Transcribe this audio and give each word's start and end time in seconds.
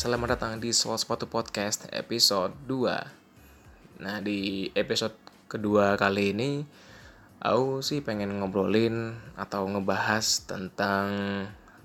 Selamat 0.00 0.32
datang 0.32 0.56
di 0.56 0.72
Soal 0.72 0.96
Sepatu 0.96 1.28
Podcast 1.28 1.84
episode 1.92 2.56
2. 2.64 4.00
Nah, 4.00 4.24
di 4.24 4.72
episode 4.72 5.12
kedua 5.44 5.92
kali 6.00 6.32
ini, 6.32 6.64
aku 7.36 7.84
sih 7.84 8.00
pengen 8.00 8.32
ngobrolin 8.40 9.12
atau 9.36 9.68
ngebahas 9.68 10.48
tentang 10.48 11.04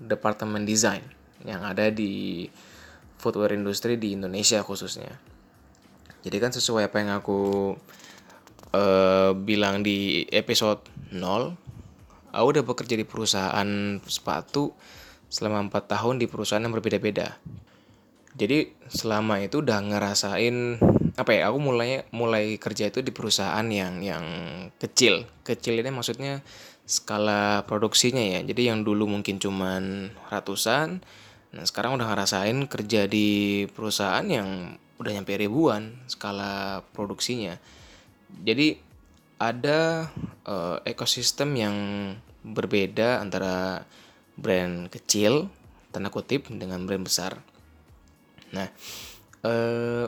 departemen 0.00 0.64
desain 0.64 1.04
yang 1.44 1.60
ada 1.60 1.92
di 1.92 2.48
footwear 3.20 3.52
industry 3.52 4.00
di 4.00 4.16
Indonesia 4.16 4.64
khususnya. 4.64 5.12
Jadi 6.24 6.36
kan 6.40 6.56
sesuai 6.56 6.88
apa 6.88 6.96
yang 7.04 7.20
aku 7.20 7.76
uh, 8.72 9.36
bilang 9.36 9.84
di 9.84 10.24
episode 10.32 10.80
0, 11.12 11.52
aku 12.32 12.46
udah 12.48 12.64
bekerja 12.64 12.96
di 12.96 13.04
perusahaan 13.04 14.00
sepatu 14.08 14.72
selama 15.28 15.68
4 15.68 15.84
tahun 15.84 16.16
di 16.16 16.24
perusahaan 16.24 16.64
yang 16.64 16.72
berbeda-beda. 16.72 17.36
Jadi 18.36 18.68
selama 18.92 19.40
itu 19.40 19.64
udah 19.64 19.80
ngerasain 19.80 20.76
apa 21.16 21.30
ya? 21.32 21.48
Aku 21.48 21.56
mulai 21.56 22.04
mulai 22.12 22.60
kerja 22.60 22.92
itu 22.92 23.00
di 23.00 23.08
perusahaan 23.08 23.64
yang 23.64 24.04
yang 24.04 24.24
kecil. 24.76 25.24
Kecil 25.40 25.80
ini 25.80 25.88
maksudnya 25.88 26.44
skala 26.84 27.64
produksinya 27.64 28.20
ya. 28.20 28.40
Jadi 28.44 28.68
yang 28.68 28.84
dulu 28.84 29.08
mungkin 29.08 29.40
cuman 29.40 30.12
ratusan, 30.28 31.00
nah 31.56 31.64
sekarang 31.64 31.96
udah 31.96 32.12
ngerasain 32.12 32.68
kerja 32.68 33.08
di 33.08 33.64
perusahaan 33.72 34.24
yang 34.28 34.76
udah 35.00 35.10
nyampe 35.16 35.32
ribuan 35.40 35.96
skala 36.04 36.84
produksinya. 36.92 37.56
Jadi 38.44 38.76
ada 39.40 40.12
uh, 40.44 40.80
ekosistem 40.84 41.56
yang 41.56 41.76
berbeda 42.44 43.20
antara 43.20 43.84
brand 44.36 44.92
kecil 44.92 45.48
tanda 45.88 46.12
kutip 46.12 46.52
dengan 46.52 46.84
brand 46.84 47.04
besar. 47.04 47.40
Nah, 48.54 48.68
eh, 49.46 50.06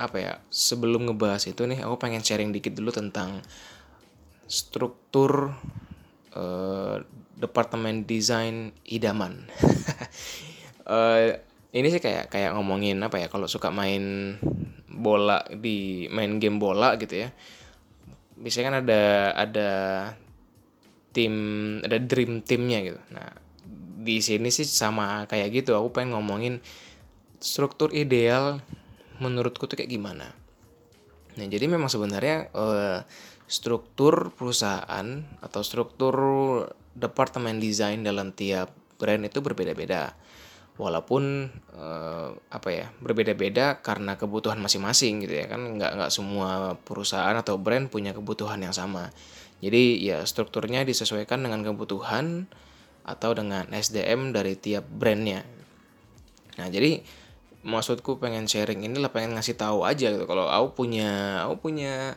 apa 0.00 0.16
ya? 0.16 0.34
Sebelum 0.48 1.06
ngebahas 1.10 1.44
itu 1.46 1.62
nih, 1.68 1.84
aku 1.84 2.00
pengen 2.00 2.24
sharing 2.24 2.50
dikit 2.50 2.74
dulu 2.74 2.90
tentang 2.90 3.44
struktur 4.50 5.54
eh, 6.34 6.96
departemen 7.38 8.08
desain 8.08 8.74
idaman. 8.88 9.46
eh, 10.96 11.38
ini 11.70 11.86
sih 11.86 12.02
kayak 12.02 12.32
kayak 12.32 12.56
ngomongin 12.56 12.98
apa 13.04 13.22
ya? 13.22 13.26
Kalau 13.30 13.46
suka 13.46 13.70
main 13.70 14.36
bola 14.90 15.46
di 15.48 16.10
main 16.10 16.38
game 16.42 16.58
bola 16.58 16.98
gitu 16.98 17.26
ya. 17.26 17.30
Biasanya 18.40 18.66
kan 18.72 18.76
ada 18.82 19.02
ada 19.36 19.70
tim 21.10 21.34
ada 21.82 21.98
dream 21.98 22.42
timnya 22.42 22.78
gitu 22.82 23.00
nah 23.10 23.30
di 24.00 24.22
sini 24.24 24.48
sih 24.48 24.64
sama 24.64 25.28
kayak 25.28 25.62
gitu 25.62 25.76
aku 25.76 25.92
pengen 25.92 26.16
ngomongin 26.16 26.54
struktur 27.40 27.90
ideal 27.96 28.60
menurutku 29.18 29.64
tuh 29.64 29.80
kayak 29.80 29.90
gimana? 29.90 30.32
Nah 31.36 31.46
jadi 31.48 31.66
memang 31.66 31.88
sebenarnya 31.88 32.52
uh, 32.52 33.00
struktur 33.50 34.30
perusahaan 34.36 35.06
atau 35.42 35.60
struktur 35.64 36.14
departemen 36.94 37.58
desain 37.58 38.04
dalam 38.04 38.30
tiap 38.30 38.70
brand 39.00 39.24
itu 39.24 39.40
berbeda-beda. 39.40 40.14
Walaupun 40.80 41.52
uh, 41.76 42.32
apa 42.48 42.68
ya 42.72 42.86
berbeda-beda 43.04 43.84
karena 43.84 44.16
kebutuhan 44.16 44.60
masing-masing 44.60 45.24
gitu 45.24 45.34
ya 45.40 45.46
kan. 45.48 45.76
Nggak 45.76 45.92
nggak 45.96 46.12
semua 46.12 46.76
perusahaan 46.80 47.36
atau 47.36 47.60
brand 47.60 47.88
punya 47.88 48.16
kebutuhan 48.16 48.60
yang 48.60 48.72
sama. 48.72 49.12
Jadi 49.60 50.00
ya 50.00 50.24
strukturnya 50.24 50.88
disesuaikan 50.88 51.44
dengan 51.44 51.60
kebutuhan 51.60 52.48
atau 53.04 53.36
dengan 53.36 53.68
SDM 53.68 54.32
dari 54.32 54.56
tiap 54.56 54.88
brandnya. 54.88 55.44
Nah 56.56 56.68
jadi 56.72 57.04
maksudku 57.60 58.16
pengen 58.16 58.48
sharing 58.48 58.80
ini 58.84 58.96
lah 58.96 59.12
pengen 59.12 59.36
ngasih 59.36 59.56
tahu 59.56 59.84
aja 59.84 60.08
gitu. 60.12 60.24
Kalau 60.24 60.48
aku 60.48 60.84
punya 60.84 61.42
aku 61.44 61.70
punya 61.70 62.16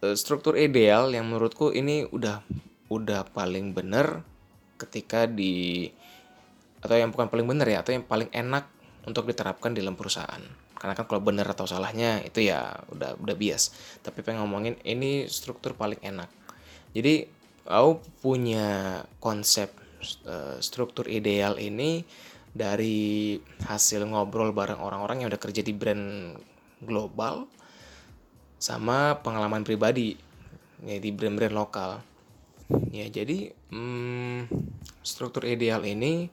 uh, 0.00 0.14
struktur 0.16 0.56
ideal 0.56 1.12
yang 1.12 1.28
menurutku 1.28 1.72
ini 1.72 2.08
udah 2.08 2.40
udah 2.88 3.28
paling 3.36 3.76
bener 3.76 4.24
ketika 4.80 5.28
di 5.28 5.88
atau 6.78 6.94
yang 6.94 7.10
bukan 7.10 7.28
paling 7.28 7.44
bener 7.44 7.66
ya 7.68 7.82
atau 7.82 7.92
yang 7.92 8.06
paling 8.06 8.30
enak 8.30 8.70
untuk 9.04 9.28
diterapkan 9.28 9.74
dalam 9.74 9.98
perusahaan. 9.98 10.40
Karena 10.78 10.94
kan 10.94 11.10
kalau 11.10 11.18
bener 11.18 11.42
atau 11.42 11.66
salahnya 11.66 12.22
itu 12.22 12.46
ya 12.46 12.78
udah 12.94 13.18
udah 13.18 13.34
bias. 13.34 13.74
Tapi 14.00 14.22
pengen 14.22 14.46
ngomongin 14.46 14.78
ini 14.86 15.26
struktur 15.26 15.74
paling 15.74 15.98
enak. 16.00 16.30
Jadi 16.94 17.26
aku 17.66 18.00
punya 18.22 19.02
konsep 19.18 19.74
uh, 20.24 20.56
struktur 20.62 21.10
ideal 21.10 21.58
ini 21.58 22.06
dari 22.58 23.38
hasil 23.62 24.02
ngobrol 24.02 24.50
bareng 24.50 24.82
orang-orang 24.82 25.22
yang 25.22 25.30
udah 25.30 25.38
kerja 25.38 25.62
di 25.62 25.70
brand 25.70 26.34
global 26.82 27.46
sama 28.58 29.22
pengalaman 29.22 29.62
pribadi 29.62 30.18
ya 30.82 30.98
di 30.98 31.14
brand-brand 31.14 31.54
lokal. 31.54 32.02
Ya 32.90 33.06
jadi 33.08 33.54
hmm, 33.70 34.50
struktur 35.06 35.46
ideal 35.46 35.86
ini 35.86 36.28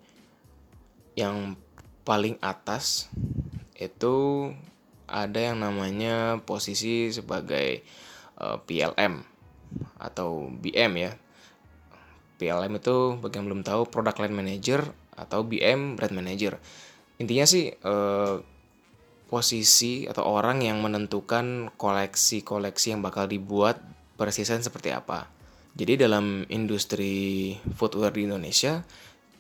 yang 1.16 1.56
paling 2.04 2.36
atas 2.44 3.08
itu 3.78 4.50
ada 5.06 5.40
yang 5.40 5.62
namanya 5.62 6.42
posisi 6.44 7.14
sebagai 7.14 7.86
uh, 8.42 8.58
eh, 8.58 8.60
PLM 8.66 9.22
atau 10.02 10.50
BM 10.50 10.92
ya. 10.98 11.12
PLM 12.36 12.74
itu 12.76 13.16
bagi 13.22 13.40
yang 13.40 13.48
belum 13.48 13.64
tahu 13.64 13.88
Product 13.88 14.20
Line 14.20 14.36
Manager 14.36 14.92
atau 15.16 15.44
BM 15.44 15.96
Brand 15.96 16.14
Manager. 16.16 16.60
Intinya 17.20 17.46
sih 17.48 17.72
eh, 17.72 18.36
posisi 19.26 20.06
atau 20.06 20.24
orang 20.28 20.62
yang 20.62 20.80
menentukan 20.84 21.74
koleksi-koleksi 21.76 22.96
yang 22.96 23.02
bakal 23.02 23.26
dibuat 23.26 23.82
per 24.16 24.32
season 24.32 24.62
seperti 24.62 24.94
apa. 24.94 25.28
Jadi 25.76 26.00
dalam 26.00 26.48
industri 26.48 27.52
footwear 27.76 28.16
di 28.16 28.28
Indonesia, 28.28 28.86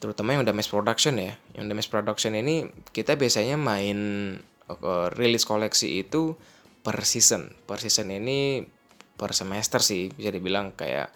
terutama 0.03 0.35
yang 0.35 0.43
udah 0.43 0.51
mass 0.51 0.67
production 0.67 1.15
ya, 1.15 1.39
yang 1.55 1.71
udah 1.71 1.75
mass 1.79 1.87
production 1.87 2.35
ini 2.35 2.67
kita 2.91 3.15
biasanya 3.15 3.55
main 3.55 3.99
uh, 4.67 5.07
rilis 5.15 5.47
koleksi 5.47 6.03
itu 6.03 6.35
per 6.83 6.99
season. 7.07 7.55
Per 7.63 7.79
season 7.79 8.11
ini 8.11 8.67
per 9.15 9.31
semester 9.31 9.79
sih 9.79 10.11
bisa 10.11 10.27
dibilang 10.27 10.75
kayak 10.75 11.07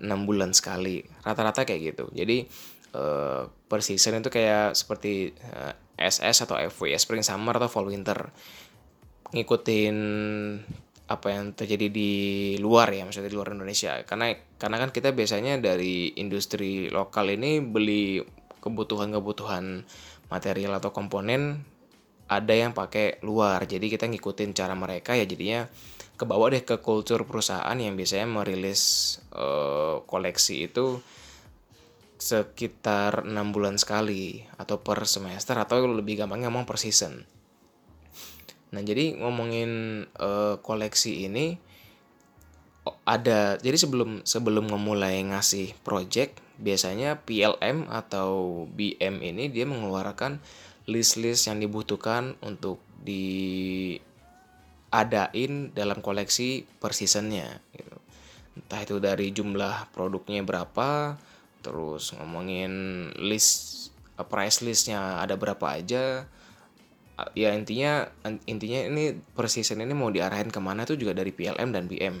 enam 0.00 0.24
bulan 0.24 0.56
sekali 0.56 1.04
rata-rata 1.26 1.68
kayak 1.68 1.92
gitu 1.92 2.04
jadi 2.14 2.48
uh, 2.94 3.46
per 3.48 3.80
season 3.82 4.22
itu 4.22 4.30
kayak 4.32 4.74
seperti 4.74 5.34
uh, 5.54 5.74
eh, 5.98 6.08
SS 6.10 6.48
atau 6.48 6.56
FW 6.58 6.96
spring 6.96 7.24
summer 7.24 7.56
atau 7.56 7.70
fall 7.70 7.90
winter. 7.90 8.30
Ngikutin 9.30 9.96
apa 11.10 11.26
yang 11.34 11.50
terjadi 11.58 11.90
di 11.90 12.12
luar 12.62 12.94
ya 12.94 13.02
maksudnya 13.02 13.30
di 13.30 13.36
luar 13.38 13.54
Indonesia. 13.54 13.98
Karena 14.06 14.30
karena 14.58 14.76
kan 14.78 14.90
kita 14.94 15.10
biasanya 15.14 15.58
dari 15.58 16.14
industri 16.18 16.86
lokal 16.90 17.34
ini 17.34 17.58
beli 17.62 18.22
kebutuhan-kebutuhan 18.62 19.86
material 20.30 20.78
atau 20.78 20.94
komponen 20.94 21.66
ada 22.30 22.54
yang 22.54 22.70
pakai 22.70 23.18
luar. 23.26 23.66
Jadi 23.66 23.90
kita 23.90 24.06
ngikutin 24.06 24.54
cara 24.54 24.78
mereka 24.78 25.18
ya 25.18 25.26
jadinya 25.26 25.66
ke 26.14 26.24
bawah 26.28 26.52
deh 26.52 26.62
ke 26.62 26.78
kultur 26.78 27.24
perusahaan 27.26 27.74
yang 27.74 27.96
biasanya 27.96 28.28
merilis 28.28 29.16
uh, 29.34 30.04
koleksi 30.04 30.68
itu 30.68 31.00
sekitar 32.20 33.24
enam 33.24 33.50
bulan 33.50 33.80
sekali 33.80 34.44
atau 34.60 34.84
per 34.84 35.00
semester 35.08 35.56
atau 35.56 35.88
lebih 35.88 36.20
gampangnya 36.20 36.52
ngomong 36.52 36.68
per 36.68 36.76
season. 36.76 37.24
Nah 38.70 38.82
jadi 38.84 39.16
ngomongin 39.18 40.04
uh, 40.20 40.60
koleksi 40.60 41.26
ini 41.26 41.56
ada 43.08 43.56
jadi 43.56 43.76
sebelum 43.76 44.22
sebelum 44.24 44.68
memulai 44.68 45.20
ngasih 45.24 45.74
project 45.80 46.38
biasanya 46.60 47.24
PLM 47.24 47.88
atau 47.88 48.64
BM 48.68 49.24
ini 49.24 49.48
dia 49.48 49.64
mengeluarkan 49.64 50.38
list-list 50.88 51.48
yang 51.48 51.60
dibutuhkan 51.60 52.36
untuk 52.44 52.84
di 53.00 53.96
adain 54.90 55.70
dalam 55.72 56.02
koleksi 56.02 56.66
per 56.82 56.92
seasonnya 56.92 57.62
gitu. 57.72 57.96
entah 58.58 58.80
itu 58.82 58.96
dari 58.98 59.30
jumlah 59.30 59.88
produknya 59.94 60.42
berapa 60.42 61.16
terus 61.60 62.16
ngomongin 62.16 62.72
list 63.20 63.88
uh, 64.16 64.24
price 64.24 64.64
listnya 64.64 65.20
ada 65.20 65.36
berapa 65.36 65.76
aja 65.76 66.24
ya 67.36 67.52
intinya 67.52 68.08
intinya 68.48 68.80
ini 68.88 69.12
per 69.12 69.52
season 69.52 69.84
ini 69.84 69.92
mau 69.92 70.08
diarahin 70.08 70.48
ke 70.48 70.56
mana 70.56 70.88
itu 70.88 70.96
juga 70.96 71.12
dari 71.12 71.28
PLM 71.36 71.68
dan 71.68 71.84
BM 71.84 72.16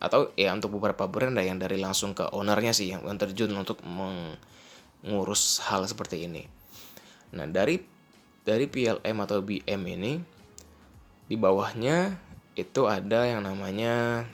atau 0.00 0.32
ya 0.32 0.56
untuk 0.56 0.80
beberapa 0.80 1.04
brand 1.04 1.36
yang 1.36 1.60
dari 1.60 1.76
langsung 1.76 2.16
ke 2.16 2.24
ownernya 2.32 2.72
sih 2.72 2.96
yang 2.96 3.04
terjun 3.20 3.52
untuk 3.52 3.84
mengurus 3.84 5.60
hal 5.68 5.84
seperti 5.84 6.24
ini. 6.24 6.48
Nah 7.36 7.44
dari 7.44 7.78
dari 8.42 8.64
PLM 8.64 9.16
atau 9.20 9.44
BM 9.44 9.80
ini 10.00 10.12
di 11.28 11.36
bawahnya 11.36 12.16
itu 12.56 12.88
ada 12.88 13.28
yang 13.28 13.44
namanya 13.44 14.24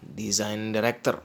design 0.00 0.72
director 0.72 1.20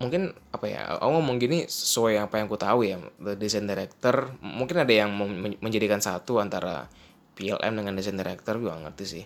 mungkin 0.00 0.32
apa 0.50 0.64
ya 0.64 0.96
aku 0.96 1.12
ngomong 1.12 1.36
gini 1.36 1.68
sesuai 1.68 2.24
apa 2.24 2.40
yang 2.40 2.48
aku 2.48 2.56
tahu 2.56 2.88
ya 2.88 2.96
the 3.20 3.36
design 3.36 3.68
director 3.68 4.32
mungkin 4.40 4.80
ada 4.80 4.90
yang 4.90 5.12
menjadikan 5.60 6.00
satu 6.00 6.40
antara 6.40 6.88
PLM 7.36 7.72
dengan 7.76 7.92
design 7.92 8.16
director 8.16 8.56
gue 8.60 8.68
gak 8.68 8.84
ngerti 8.84 9.04
sih. 9.04 9.24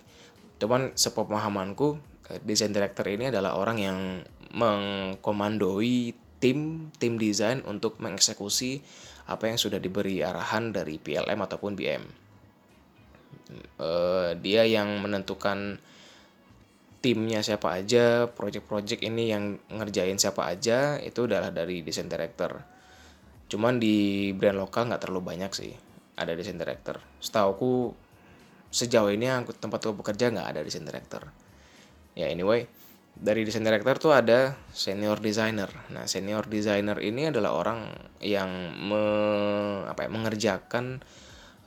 Cuman 0.58 0.94
sepemahamanku 0.94 1.98
eh, 2.30 2.40
design 2.42 2.74
director 2.74 3.06
ini 3.06 3.30
adalah 3.30 3.58
orang 3.58 3.78
yang 3.78 3.98
mengkomandoi 4.54 6.14
tim 6.38 6.90
tim 6.94 7.18
desain 7.18 7.62
untuk 7.66 7.98
mengeksekusi 7.98 8.82
apa 9.30 9.50
yang 9.50 9.58
sudah 9.58 9.80
diberi 9.80 10.20
arahan 10.20 10.70
dari 10.70 11.00
PLM 11.00 11.40
ataupun 11.40 11.72
BM 11.74 12.04
uh, 13.80 13.82
eh, 13.82 14.30
dia 14.38 14.62
yang 14.68 15.00
menentukan 15.00 15.80
timnya 17.04 17.44
siapa 17.44 17.76
aja, 17.76 18.32
project-project 18.32 19.04
ini 19.04 19.28
yang 19.28 19.60
ngerjain 19.68 20.16
siapa 20.16 20.48
aja, 20.48 20.96
itu 21.04 21.28
adalah 21.28 21.52
dari 21.52 21.84
desain 21.84 22.08
director. 22.08 22.64
Cuman 23.52 23.76
di 23.76 24.32
brand 24.32 24.56
lokal 24.56 24.88
nggak 24.88 25.04
terlalu 25.04 25.36
banyak 25.36 25.52
sih, 25.52 25.76
ada 26.16 26.32
desain 26.32 26.56
director. 26.56 26.96
Setauku 27.20 27.92
sejauh 28.72 29.12
ini 29.12 29.28
aku 29.28 29.52
tempat 29.52 29.84
aku 29.84 30.00
bekerja 30.00 30.32
nggak 30.32 30.48
ada 30.56 30.60
desain 30.64 30.80
director. 30.80 31.28
Ya 32.16 32.32
anyway, 32.32 32.64
dari 33.12 33.44
desain 33.44 33.62
director 33.62 34.00
tuh 34.00 34.12
ada 34.16 34.56
senior 34.72 35.20
designer. 35.20 35.68
Nah 35.92 36.08
senior 36.08 36.48
designer 36.48 36.96
ini 37.04 37.28
adalah 37.28 37.52
orang 37.52 37.84
yang 38.24 38.48
me, 38.80 39.04
apa 39.84 40.06
ya, 40.06 40.10
mengerjakan 40.10 41.04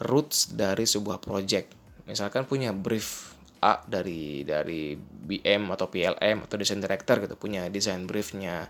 roots 0.02 0.58
dari 0.58 0.90
sebuah 0.90 1.22
project. 1.22 1.78
Misalkan 2.10 2.50
punya 2.50 2.74
brief 2.74 3.27
A 3.64 3.82
dari 3.86 4.46
dari 4.46 4.94
BM 4.98 5.70
atau 5.74 5.90
PLM 5.90 6.46
atau 6.46 6.56
desain 6.56 6.80
director 6.80 7.18
gitu 7.24 7.36
punya 7.36 7.68
desain 7.72 8.06
briefnya 8.06 8.70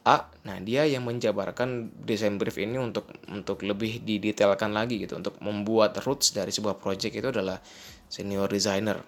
A, 0.00 0.32
nah 0.48 0.56
dia 0.56 0.88
yang 0.88 1.04
menjabarkan 1.04 1.92
desain 2.08 2.40
brief 2.40 2.56
ini 2.56 2.80
untuk 2.80 3.04
untuk 3.28 3.60
lebih 3.60 4.00
didetailkan 4.00 4.72
lagi 4.72 4.96
gitu 4.96 5.20
untuk 5.20 5.36
membuat 5.44 5.92
roots 6.08 6.32
dari 6.32 6.48
sebuah 6.48 6.80
project 6.80 7.20
itu 7.20 7.28
adalah 7.28 7.60
senior 8.08 8.48
designer. 8.48 9.04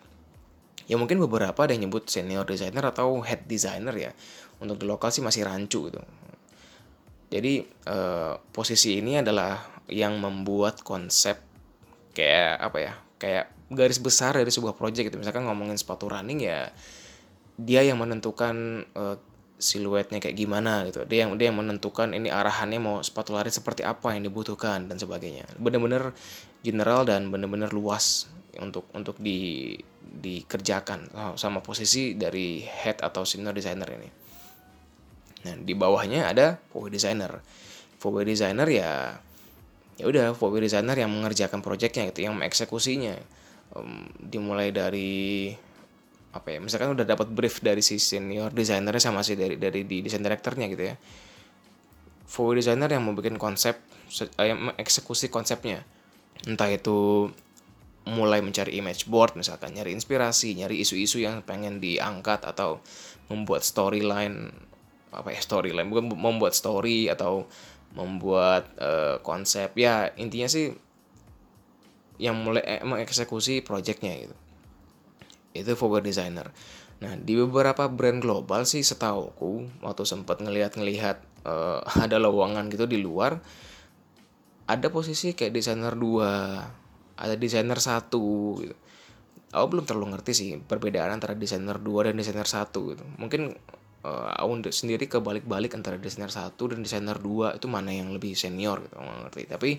Ya 0.85 1.01
mungkin 1.01 1.17
beberapa 1.17 1.57
ada 1.65 1.73
yang 1.73 1.89
nyebut 1.89 2.13
senior 2.13 2.45
designer 2.45 2.93
atau 2.93 3.25
head 3.25 3.49
designer 3.49 3.97
ya. 3.97 4.13
Untuk 4.61 4.85
di 4.85 4.85
lokal 4.85 5.09
sih 5.09 5.25
masih 5.25 5.49
rancu 5.49 5.89
gitu. 5.89 6.03
Jadi 7.33 7.65
eh, 7.65 8.35
posisi 8.53 9.01
ini 9.01 9.17
adalah 9.17 9.81
yang 9.89 10.21
membuat 10.21 10.85
konsep 10.85 11.41
kayak 12.13 12.61
apa 12.61 12.79
ya? 12.85 12.93
Kayak 13.17 13.47
garis 13.73 13.99
besar 13.99 14.37
dari 14.37 14.53
sebuah 14.53 14.77
project 14.77 15.13
gitu. 15.13 15.19
Misalkan 15.19 15.45
ngomongin 15.49 15.77
sepatu 15.77 16.09
running 16.09 16.45
ya 16.45 16.71
dia 17.61 17.85
yang 17.85 18.01
menentukan 18.01 18.87
uh, 18.97 19.17
siluetnya 19.63 20.19
kayak 20.19 20.35
gimana 20.35 20.83
gitu. 20.91 21.07
Dia 21.07 21.25
yang 21.25 21.39
dia 21.39 21.55
yang 21.55 21.59
menentukan 21.63 22.11
ini 22.13 22.29
arahannya 22.29 22.83
mau 22.83 22.99
sepatu 23.01 23.33
lari 23.33 23.49
seperti 23.49 23.87
apa 23.87 24.13
yang 24.13 24.27
dibutuhkan 24.27 24.91
dan 24.91 24.99
sebagainya. 24.99 25.47
Benar-benar 25.57 26.11
general 26.67 27.07
dan 27.07 27.31
benar-benar 27.31 27.71
luas 27.71 28.27
untuk 28.59 28.91
untuk 28.93 29.17
di 29.23 29.79
dikerjakan 30.03 31.15
sama 31.39 31.65
posisi 31.65 32.13
dari 32.19 32.61
head 32.61 33.01
atau 33.01 33.23
senior 33.25 33.55
designer 33.55 33.89
ini. 33.97 34.09
Nah 35.47 35.55
di 35.57 35.73
bawahnya 35.73 36.29
ada 36.29 36.59
forward 36.75 36.93
designer. 36.93 37.41
Forward 38.03 38.27
designer 38.27 38.67
ya 38.67 39.17
ya 39.97 40.05
udah 40.11 40.35
forward 40.35 40.67
designer 40.67 40.99
yang 40.99 41.15
mengerjakan 41.15 41.63
proyeknya 41.63 42.11
gitu 42.11 42.27
yang 42.27 42.35
mengeksekusinya 42.35 43.15
um, 43.77 44.09
dimulai 44.21 44.73
dari 44.73 45.53
apa 46.33 46.49
ya 46.49 46.59
misalkan 46.65 46.97
udah 46.97 47.05
dapat 47.05 47.29
brief 47.29 47.61
dari 47.61 47.85
si 47.85 48.01
senior 48.01 48.49
desainernya 48.57 49.05
sama 49.05 49.21
si 49.21 49.37
dari 49.37 49.61
dari 49.61 49.85
di 49.85 50.01
desain 50.01 50.25
directornya 50.25 50.67
gitu 50.73 50.85
ya. 50.93 50.97
Full 52.33 52.57
designer 52.57 52.89
yang 52.89 53.05
mau 53.05 53.13
bikin 53.13 53.37
konsep 53.37 53.77
eh, 54.41 54.47
yang 54.49 54.73
mengeksekusi 54.73 55.29
konsepnya. 55.29 55.85
Entah 56.49 56.73
itu 56.73 57.29
mulai 58.09 58.43
mencari 58.43 58.75
image 58.81 59.07
board 59.07 59.39
misalkan 59.39 59.79
nyari 59.79 59.95
inspirasi 59.95 60.59
nyari 60.59 60.83
isu-isu 60.83 61.23
yang 61.23 61.39
pengen 61.47 61.79
diangkat 61.79 62.43
atau 62.43 62.83
membuat 63.31 63.63
storyline 63.63 64.51
apa 65.15 65.31
ya 65.31 65.39
storyline 65.39 65.87
bukan 65.87 66.11
membuat 66.17 66.57
story 66.57 67.13
atau 67.13 67.45
membuat 67.93 68.73
uh, 68.81 69.21
konsep. 69.21 69.69
Ya 69.77 70.11
intinya 70.17 70.49
sih 70.49 70.73
yang 72.21 72.37
mulai 72.37 72.65
eh, 72.65 72.83
mengeksekusi 72.85 73.65
projectnya 73.65 74.29
gitu. 74.29 74.37
Itu 75.53 75.73
forward 75.77 76.05
designer. 76.05 76.53
Nah 77.03 77.19
di 77.19 77.35
beberapa 77.35 77.91
brand 77.91 78.23
global 78.23 78.63
sih 78.63 78.87
setauku 78.87 79.83
waktu 79.83 80.03
sempat 80.07 80.39
ngelihat-ngelihat 80.39 81.19
uh, 81.45 81.83
ada 82.05 82.17
lowongan 82.23 82.71
gitu 82.71 82.87
di 82.87 83.03
luar 83.03 83.43
ada 84.71 84.89
posisi 84.89 85.35
kayak 85.35 85.53
desainer 85.53 85.93
dua 85.99 86.63
ada 87.19 87.35
desainer 87.35 87.77
satu 87.77 88.57
gitu. 88.63 88.77
Aku 89.53 89.69
belum 89.69 89.85
terlalu 89.85 90.17
ngerti 90.17 90.33
sih 90.33 90.49
perbedaan 90.57 91.13
antara 91.13 91.37
desainer 91.37 91.77
dua 91.77 92.09
dan 92.09 92.17
desainer 92.17 92.49
satu 92.49 92.97
gitu. 92.97 93.05
Mungkin 93.21 93.53
uh, 94.07 94.33
aku 94.33 94.73
sendiri 94.73 95.11
kebalik-balik 95.11 95.77
antara 95.77 96.01
desainer 96.01 96.33
satu 96.33 96.73
dan 96.73 96.81
desainer 96.81 97.19
dua 97.21 97.53
itu 97.59 97.69
mana 97.69 97.93
yang 97.93 98.15
lebih 98.15 98.33
senior 98.33 98.81
gitu 98.81 98.97
nggak 98.97 99.19
ngerti. 99.29 99.43
Tapi 99.51 99.71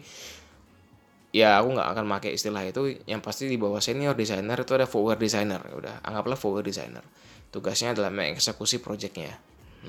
ya 1.33 1.57
aku 1.57 1.73
nggak 1.73 1.89
akan 1.97 2.05
pakai 2.07 2.37
istilah 2.37 2.63
itu. 2.63 3.01
Yang 3.09 3.21
pasti 3.25 3.43
di 3.49 3.57
bawah 3.57 3.81
senior 3.81 4.13
designer 4.13 4.55
itu 4.61 4.71
ada 4.77 4.85
forward 4.85 5.17
designer. 5.17 5.59
Ya 5.65 5.75
udah 5.75 5.95
anggaplah 6.05 6.37
forward 6.37 6.63
designer. 6.63 7.01
Tugasnya 7.49 7.97
adalah 7.97 8.13
mengeksekusi 8.13 8.79
projectnya. 8.79 9.33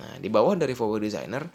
Nah 0.00 0.18
di 0.18 0.32
bawah 0.32 0.56
dari 0.56 0.72
forward 0.72 1.04
designer 1.04 1.46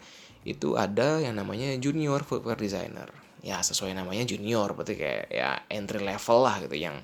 itu 0.46 0.78
ada 0.78 1.20
yang 1.20 1.36
namanya 1.36 1.74
junior 1.76 2.22
forward 2.22 2.56
designer. 2.56 3.10
Ya 3.42 3.58
sesuai 3.60 3.92
namanya 3.92 4.22
junior 4.24 4.72
berarti 4.72 4.94
kayak 4.94 5.26
ya 5.28 5.60
entry 5.68 6.00
level 6.00 6.38
lah 6.46 6.62
gitu 6.62 6.76
yang 6.78 7.02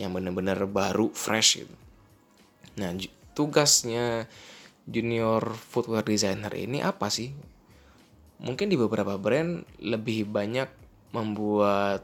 yang 0.00 0.10
bener-bener 0.10 0.56
baru 0.64 1.12
fresh 1.12 1.62
gitu. 1.62 1.74
Nah 2.80 2.96
tugasnya 3.36 4.24
junior 4.88 5.42
footwear 5.52 6.02
designer 6.02 6.52
ini 6.56 6.80
apa 6.80 7.12
sih? 7.12 7.30
Mungkin 8.42 8.66
di 8.66 8.74
beberapa 8.74 9.14
brand 9.20 9.62
lebih 9.78 10.26
banyak 10.26 10.66
membuat 11.14 12.02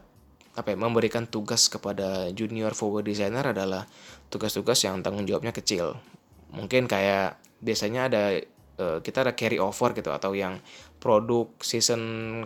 apa 0.57 0.73
ya, 0.73 0.77
memberikan 0.77 1.29
tugas 1.29 1.69
kepada 1.69 2.29
junior 2.33 2.73
forward 2.73 3.05
designer 3.05 3.53
adalah 3.53 3.85
tugas-tugas 4.33 4.81
yang 4.85 5.01
tanggung 5.05 5.25
jawabnya 5.29 5.53
kecil. 5.53 5.97
Mungkin 6.53 6.89
kayak 6.89 7.37
biasanya 7.61 8.09
ada 8.09 8.23
uh, 8.81 8.99
kita 9.03 9.27
ada 9.27 9.33
carry 9.37 9.61
over 9.61 9.93
gitu 9.93 10.09
atau 10.09 10.33
yang 10.33 10.57
produk 10.99 11.47
season 11.63 12.01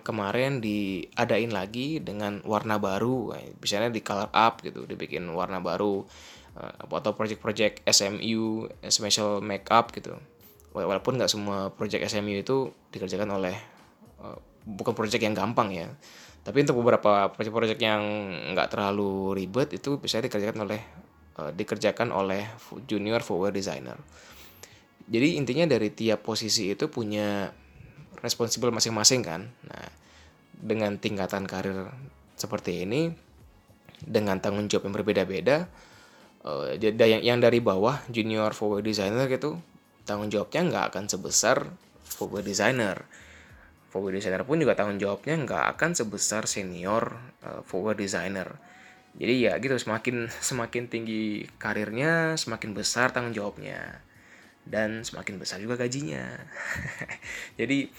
kemarin 0.06 0.62
diadain 0.62 1.50
lagi 1.50 1.98
dengan 2.04 2.44
warna 2.46 2.78
baru, 2.78 3.34
misalnya 3.58 3.90
di 3.90 4.02
color 4.06 4.30
up 4.30 4.62
gitu, 4.62 4.86
dibikin 4.86 5.26
warna 5.34 5.58
baru 5.58 6.06
uh, 6.60 6.74
atau 6.86 7.12
project-project 7.18 7.82
SMU 7.88 8.70
special 8.90 9.42
makeup 9.42 9.90
gitu. 9.96 10.14
Walaupun 10.74 11.22
nggak 11.22 11.30
semua 11.30 11.70
project 11.70 12.10
SMU 12.10 12.42
itu 12.42 12.74
dikerjakan 12.90 13.30
oleh 13.38 13.54
uh, 14.22 14.38
bukan 14.66 14.94
project 14.96 15.22
yang 15.22 15.36
gampang 15.36 15.70
ya 15.76 15.88
tapi 16.44 16.68
untuk 16.68 16.84
beberapa 16.84 17.32
proyek-proyek 17.32 17.80
yang 17.80 18.04
nggak 18.52 18.68
terlalu 18.76 19.32
ribet 19.40 19.72
itu 19.72 19.96
bisa 19.96 20.20
dikerjakan 20.20 20.68
oleh 20.68 20.82
uh, 21.40 21.52
dikerjakan 21.56 22.12
oleh 22.12 22.44
junior 22.84 23.24
forward 23.24 23.56
designer. 23.56 23.96
Jadi 25.08 25.40
intinya 25.40 25.68
dari 25.68 25.92
tiap 25.92 26.24
posisi 26.24 26.72
itu 26.72 26.88
punya 26.92 27.52
responsibel 28.24 28.72
masing-masing 28.72 29.24
kan. 29.24 29.52
Nah, 29.68 29.88
dengan 30.56 30.96
tingkatan 30.96 31.44
karir 31.48 31.92
seperti 32.40 32.88
ini 32.88 33.12
dengan 34.04 34.40
tanggung 34.44 34.68
jawab 34.68 34.92
yang 34.92 34.96
berbeda-beda 35.00 35.68
uh, 36.44 36.76
yang 36.80 37.24
yang 37.24 37.40
dari 37.40 37.64
bawah 37.64 38.04
junior 38.12 38.52
forward 38.52 38.84
designer 38.84 39.28
gitu 39.32 39.60
tanggung 40.04 40.28
jawabnya 40.28 40.62
nggak 40.68 40.86
akan 40.92 41.04
sebesar 41.08 41.72
forward 42.04 42.44
designer 42.44 43.08
forward 43.94 44.18
designer 44.18 44.42
pun 44.42 44.58
juga 44.58 44.74
tanggung 44.74 44.98
jawabnya 44.98 45.38
nggak 45.38 45.78
akan 45.78 45.94
sebesar 45.94 46.50
senior 46.50 47.14
uh, 47.46 47.62
forward 47.62 48.02
designer. 48.02 48.58
Jadi 49.14 49.46
ya 49.46 49.62
gitu 49.62 49.78
semakin 49.78 50.34
semakin 50.50 50.90
tinggi 50.90 51.46
karirnya 51.62 52.34
semakin 52.34 52.74
besar 52.74 53.14
tanggung 53.14 53.38
jawabnya 53.38 54.02
dan 54.66 55.06
semakin 55.06 55.38
besar 55.38 55.62
juga 55.62 55.78
gajinya. 55.78 56.26
Jadi 57.62 57.94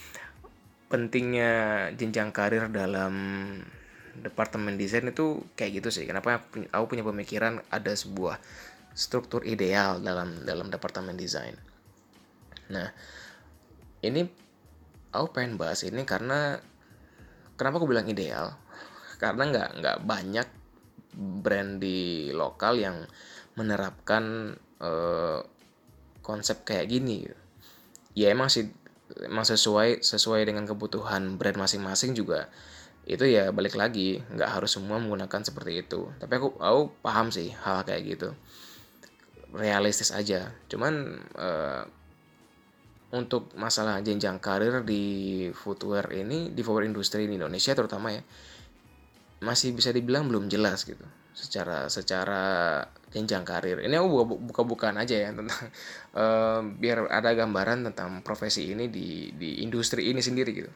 pentingnya 0.90 1.52
jenjang 1.94 2.34
karir 2.34 2.66
dalam 2.74 3.14
departemen 4.18 4.74
desain 4.74 5.06
itu 5.06 5.46
kayak 5.54 5.78
gitu 5.78 5.94
sih. 5.94 6.10
Kenapa 6.10 6.42
aku 6.74 6.84
punya 6.90 7.06
pemikiran 7.06 7.62
ada 7.70 7.94
sebuah 7.94 8.42
struktur 8.94 9.46
ideal 9.46 10.02
dalam 10.02 10.42
dalam 10.42 10.70
departemen 10.70 11.18
desain. 11.18 11.58
Nah, 12.70 12.94
ini 14.06 14.43
aku 15.14 15.38
pengen 15.40 15.54
bahas 15.54 15.87
ini 15.87 16.02
karena 16.02 16.59
kenapa 17.54 17.78
aku 17.78 17.87
bilang 17.87 18.11
ideal? 18.11 18.59
Karena 19.23 19.47
nggak 19.47 19.68
nggak 19.78 19.99
banyak 20.02 20.49
brand 21.14 21.78
di 21.78 22.30
lokal 22.35 22.75
yang 22.83 23.06
menerapkan 23.54 24.54
uh, 24.83 25.40
konsep 26.21 26.66
kayak 26.66 26.90
gini. 26.90 27.23
Ya 28.18 28.35
emang 28.35 28.50
sih 28.50 28.71
emang 29.23 29.47
sesuai 29.47 30.02
sesuai 30.02 30.42
dengan 30.49 30.66
kebutuhan 30.66 31.38
brand 31.38 31.59
masing-masing 31.59 32.18
juga. 32.18 32.50
Itu 33.06 33.28
ya 33.28 33.54
balik 33.54 33.78
lagi 33.78 34.18
nggak 34.18 34.50
harus 34.59 34.75
semua 34.75 34.99
menggunakan 34.99 35.47
seperti 35.47 35.87
itu. 35.87 36.11
Tapi 36.18 36.33
aku 36.35 36.59
aku 36.59 36.83
paham 37.04 37.30
sih 37.30 37.54
hal 37.62 37.87
kayak 37.87 38.02
gitu. 38.18 38.28
Realistis 39.54 40.11
aja. 40.11 40.50
Cuman 40.66 41.23
uh, 41.38 41.87
untuk 43.14 43.54
masalah 43.54 44.02
jenjang 44.02 44.42
karir 44.42 44.83
di 44.83 45.47
footwear 45.54 46.11
ini 46.11 46.50
di 46.50 46.61
footwear 46.66 46.90
industri 46.90 47.30
di 47.30 47.38
Indonesia 47.38 47.71
terutama 47.73 48.11
ya 48.11 48.23
masih 49.38 49.71
bisa 49.71 49.94
dibilang 49.94 50.26
belum 50.26 50.50
jelas 50.50 50.83
gitu 50.83 51.06
secara 51.35 51.90
secara 51.90 52.42
jenjang 53.11 53.42
karir. 53.42 53.83
Ini 53.83 53.94
aku 53.99 54.06
buka 54.11 54.25
buka 54.38 54.62
bukaan 54.62 54.97
aja 54.99 55.14
ya 55.18 55.30
tentang 55.35 55.62
uh, 56.14 56.61
biar 56.83 57.11
ada 57.11 57.30
gambaran 57.35 57.90
tentang 57.90 58.23
profesi 58.23 58.71
ini 58.71 58.90
di 58.90 59.30
di 59.35 59.62
industri 59.62 60.11
ini 60.11 60.23
sendiri 60.23 60.50
gitu. 60.54 60.71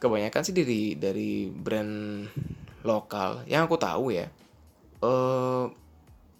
Kebanyakan 0.00 0.42
sih 0.44 0.52
dari 0.56 0.96
dari 0.96 1.48
brand 1.48 2.24
lokal. 2.84 3.48
Yang 3.48 3.62
aku 3.68 3.76
tahu 3.80 4.04
ya 4.12 4.28
uh, 5.04 5.68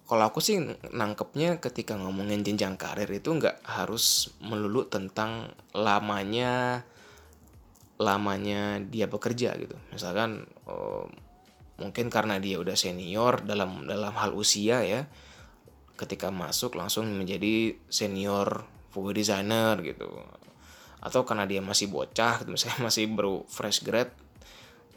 kalau 0.05 0.29
aku 0.29 0.37
sih 0.37 0.61
nangkepnya 0.93 1.57
ketika 1.57 1.97
ngomongin 1.97 2.45
jenjang 2.45 2.77
karir 2.77 3.09
itu 3.09 3.33
nggak 3.33 3.65
harus 3.65 4.29
melulu 4.41 4.85
tentang 4.85 5.49
lamanya 5.73 6.85
lamanya 7.97 8.77
dia 8.85 9.09
bekerja 9.09 9.57
gitu 9.57 9.73
misalkan 9.89 10.45
uh, 10.69 11.09
mungkin 11.81 12.07
karena 12.13 12.37
dia 12.39 12.61
udah 12.61 12.77
senior 12.77 13.41
dalam 13.43 13.89
dalam 13.89 14.13
hal 14.15 14.31
usia 14.37 14.83
ya 14.85 15.09
ketika 15.95 16.29
masuk 16.29 16.75
langsung 16.75 17.07
menjadi 17.07 17.75
senior 17.87 18.67
food 18.91 19.15
designer 19.15 19.79
gitu 19.81 20.07
atau 21.03 21.21
karena 21.27 21.47
dia 21.47 21.59
masih 21.63 21.89
bocah 21.89 22.43
gitu 22.43 22.49
misalnya 22.55 22.79
masih 22.87 23.09
baru 23.09 23.43
fresh 23.47 23.81
grad 23.81 24.11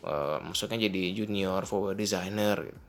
uh, 0.02 0.38
maksudnya 0.42 0.78
jadi 0.88 1.14
junior 1.14 1.64
forward 1.64 1.98
designer 1.98 2.66
gitu. 2.66 2.80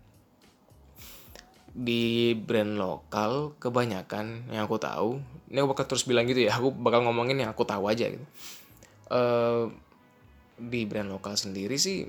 Di 1.80 2.36
brand 2.36 2.76
lokal 2.76 3.56
kebanyakan 3.56 4.52
yang 4.52 4.68
aku 4.68 4.76
tahu 4.76 5.24
ini 5.48 5.64
aku 5.64 5.72
bakal 5.72 5.86
terus 5.88 6.04
bilang 6.04 6.28
gitu 6.28 6.44
ya 6.44 6.60
aku 6.60 6.76
bakal 6.76 7.08
ngomongin 7.08 7.40
yang 7.40 7.56
aku 7.56 7.64
tahu 7.64 7.88
aja 7.88 8.12
gitu. 8.12 8.26
Uh, 9.08 9.72
di 10.60 10.84
brand 10.84 11.08
lokal 11.08 11.40
sendiri 11.40 11.80
sih 11.80 12.04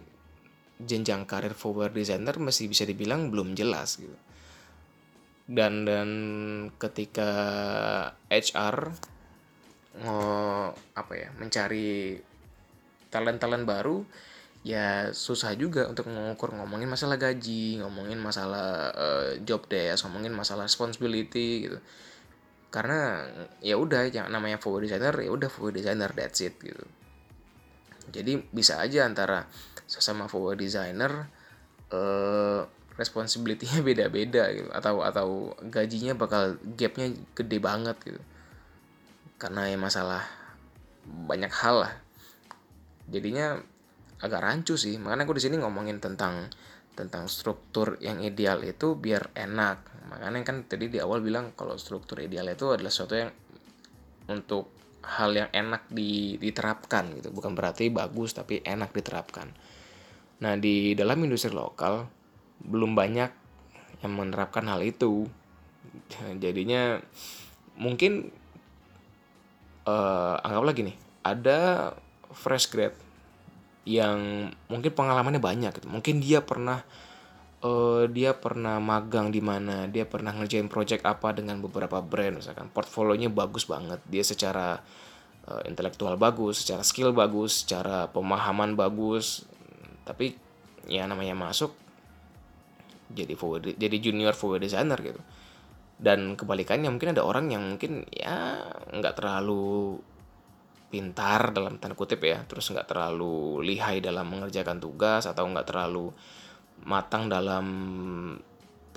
jenjang 0.83 1.23
karir 1.23 1.55
forward 1.55 1.95
designer 1.95 2.35
masih 2.43 2.67
bisa 2.67 2.83
dibilang 2.83 3.31
belum 3.31 3.55
jelas 3.55 4.03
gitu. 4.03 4.19
Dan 5.47 5.87
dan 5.87 6.11
ketika 6.77 7.31
HR 8.27 8.77
apa 10.95 11.13
ya 11.15 11.31
mencari 11.39 12.19
talent-talent 13.11 13.67
baru 13.67 14.03
ya 14.61 15.09
susah 15.17 15.57
juga 15.57 15.89
untuk 15.89 16.13
mengukur 16.13 16.53
ngomongin 16.53 16.85
masalah 16.85 17.17
gaji 17.17 17.81
ngomongin 17.81 18.21
masalah 18.21 18.93
uh, 18.93 19.33
job 19.41 19.65
desk 19.73 20.05
ngomongin 20.05 20.37
masalah 20.37 20.69
responsibility 20.69 21.69
gitu. 21.69 21.79
Karena 22.71 23.25
ya 23.65 23.81
udah 23.81 24.07
yang 24.13 24.29
namanya 24.29 24.61
forward 24.61 24.87
designer 24.87 25.17
ya 25.17 25.33
udah 25.33 25.49
forward 25.49 25.81
designer 25.81 26.13
that's 26.13 26.45
it 26.45 26.61
gitu. 26.61 26.85
Jadi 28.11 28.43
bisa 28.53 28.79
aja 28.83 29.09
antara 29.09 29.49
sesama 29.89 30.29
forward 30.29 30.61
designer 30.61 31.31
uh, 31.91 32.63
responsibility-nya 33.01 33.81
beda-beda 33.89 34.53
gitu 34.53 34.69
atau 34.77 35.01
atau 35.01 35.57
gajinya 35.73 36.13
bakal 36.13 36.61
gapnya 36.77 37.17
gede 37.33 37.59
banget 37.59 37.97
gitu. 38.05 38.21
Karena 39.41 39.73
ya 39.73 39.81
masalah 39.81 40.21
banyak 41.09 41.49
hal 41.49 41.89
lah. 41.89 41.93
Jadinya 43.09 43.65
agak 44.21 44.41
rancu 44.41 44.77
sih. 44.77 44.97
Makanya 45.01 45.25
aku 45.25 45.37
di 45.37 45.43
sini 45.43 45.57
ngomongin 45.61 45.99
tentang 45.99 46.49
tentang 46.95 47.31
struktur 47.33 47.97
yang 48.05 48.21
ideal 48.21 48.61
itu 48.61 48.97
biar 48.97 49.33
enak. 49.33 49.81
Makanya 50.13 50.45
kan 50.45 50.69
tadi 50.69 50.93
di 50.93 51.01
awal 51.01 51.25
bilang 51.25 51.57
kalau 51.57 51.77
struktur 51.81 52.21
ideal 52.21 52.45
itu 52.51 52.69
adalah 52.73 52.93
sesuatu 52.93 53.17
yang 53.17 53.31
untuk 54.29 54.69
hal 55.01 55.33
yang 55.33 55.49
enak 55.51 55.89
diterapkan 56.39 57.17
gitu. 57.17 57.33
Bukan 57.33 57.57
berarti 57.57 57.89
bagus 57.89 58.37
tapi 58.37 58.61
enak 58.61 58.93
diterapkan. 58.93 59.49
Nah 60.45 60.57
di 60.61 60.93
dalam 60.93 61.21
industri 61.25 61.53
lokal 61.53 62.05
belum 62.61 62.93
banyak 62.93 63.31
yang 64.05 64.13
menerapkan 64.13 64.69
hal 64.69 64.85
itu. 64.85 65.25
Jadinya 66.45 67.01
mungkin 67.81 68.29
uh, 69.89 70.37
anggaplah 70.45 70.77
gini 70.77 70.93
ada 71.25 71.93
fresh 72.37 72.69
grad 72.69 72.93
yang 73.89 74.51
mungkin 74.69 74.93
pengalamannya 74.93 75.41
banyak 75.41 75.73
gitu. 75.81 75.89
Mungkin 75.89 76.21
dia 76.21 76.45
pernah 76.45 76.85
uh, 77.65 78.05
dia 78.09 78.37
pernah 78.37 78.77
magang 78.81 79.33
di 79.33 79.41
mana 79.41 79.89
dia 79.89 80.05
pernah 80.05 80.33
ngerjain 80.37 80.69
project 80.69 81.05
apa 81.09 81.33
dengan 81.33 81.61
beberapa 81.65 82.01
brand 82.05 82.41
misalkan 82.41 82.69
portfolionya 82.69 83.33
bagus 83.33 83.65
banget. 83.65 84.01
Dia 84.09 84.25
secara 84.25 84.77
uh, 85.49 85.63
intelektual 85.65 86.21
bagus 86.21 86.65
secara 86.65 86.85
skill 86.85 87.17
bagus 87.17 87.65
secara 87.65 88.09
pemahaman 88.13 88.77
bagus. 88.77 89.49
Tapi 90.05 90.37
ya 90.89 91.07
namanya 91.07 91.37
masuk 91.37 91.77
jadi 93.11 93.35
forward 93.35 93.77
jadi 93.77 93.97
junior 94.01 94.37
forward 94.37 94.65
designer 94.65 95.01
gitu. 95.01 95.21
Dan 96.01 96.33
kebalikannya 96.33 96.89
mungkin 96.89 97.13
ada 97.13 97.21
orang 97.21 97.53
yang 97.53 97.77
mungkin 97.77 98.09
ya 98.09 98.57
nggak 98.89 99.21
terlalu 99.21 100.01
pintar 100.91 101.55
dalam 101.55 101.79
tanda 101.79 101.95
kutip 101.95 102.21
ya 102.27 102.43
terus 102.45 102.67
nggak 102.75 102.91
terlalu 102.91 103.63
lihai 103.63 104.03
dalam 104.03 104.27
mengerjakan 104.27 104.83
tugas 104.83 105.25
atau 105.31 105.47
nggak 105.47 105.67
terlalu 105.71 106.11
matang 106.83 107.31
dalam 107.31 107.67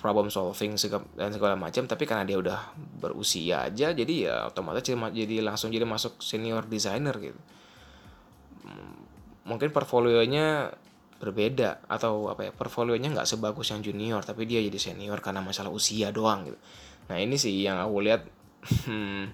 problem 0.03 0.27
solving 0.27 0.75
dan 1.15 1.31
segala 1.31 1.55
macam 1.55 1.87
tapi 1.87 2.03
karena 2.03 2.27
dia 2.27 2.35
udah 2.35 2.75
berusia 2.75 3.71
aja 3.71 3.95
jadi 3.95 4.13
ya 4.27 4.35
otomatis 4.51 4.83
jadi 4.91 5.39
langsung 5.39 5.71
jadi 5.71 5.87
masuk 5.87 6.19
senior 6.19 6.67
designer 6.67 7.15
gitu. 7.23 7.39
Mungkin 9.47 9.71
portfolionya 9.71 10.75
berbeda 11.23 11.87
atau 11.87 12.27
apa 12.27 12.47
ya 12.47 12.51
portfolionya 12.51 13.15
nggak 13.15 13.23
sebagus 13.23 13.71
yang 13.71 13.79
junior 13.79 14.19
tapi 14.27 14.43
dia 14.43 14.59
jadi 14.59 14.75
senior 14.75 15.23
karena 15.23 15.39
masalah 15.39 15.71
usia 15.71 16.11
doang 16.11 16.51
gitu. 16.51 16.59
Nah 17.07 17.17
ini 17.23 17.39
sih 17.39 17.63
yang 17.63 17.79
aku 17.79 18.03
lihat 18.03 18.27
hmm, 18.91 19.31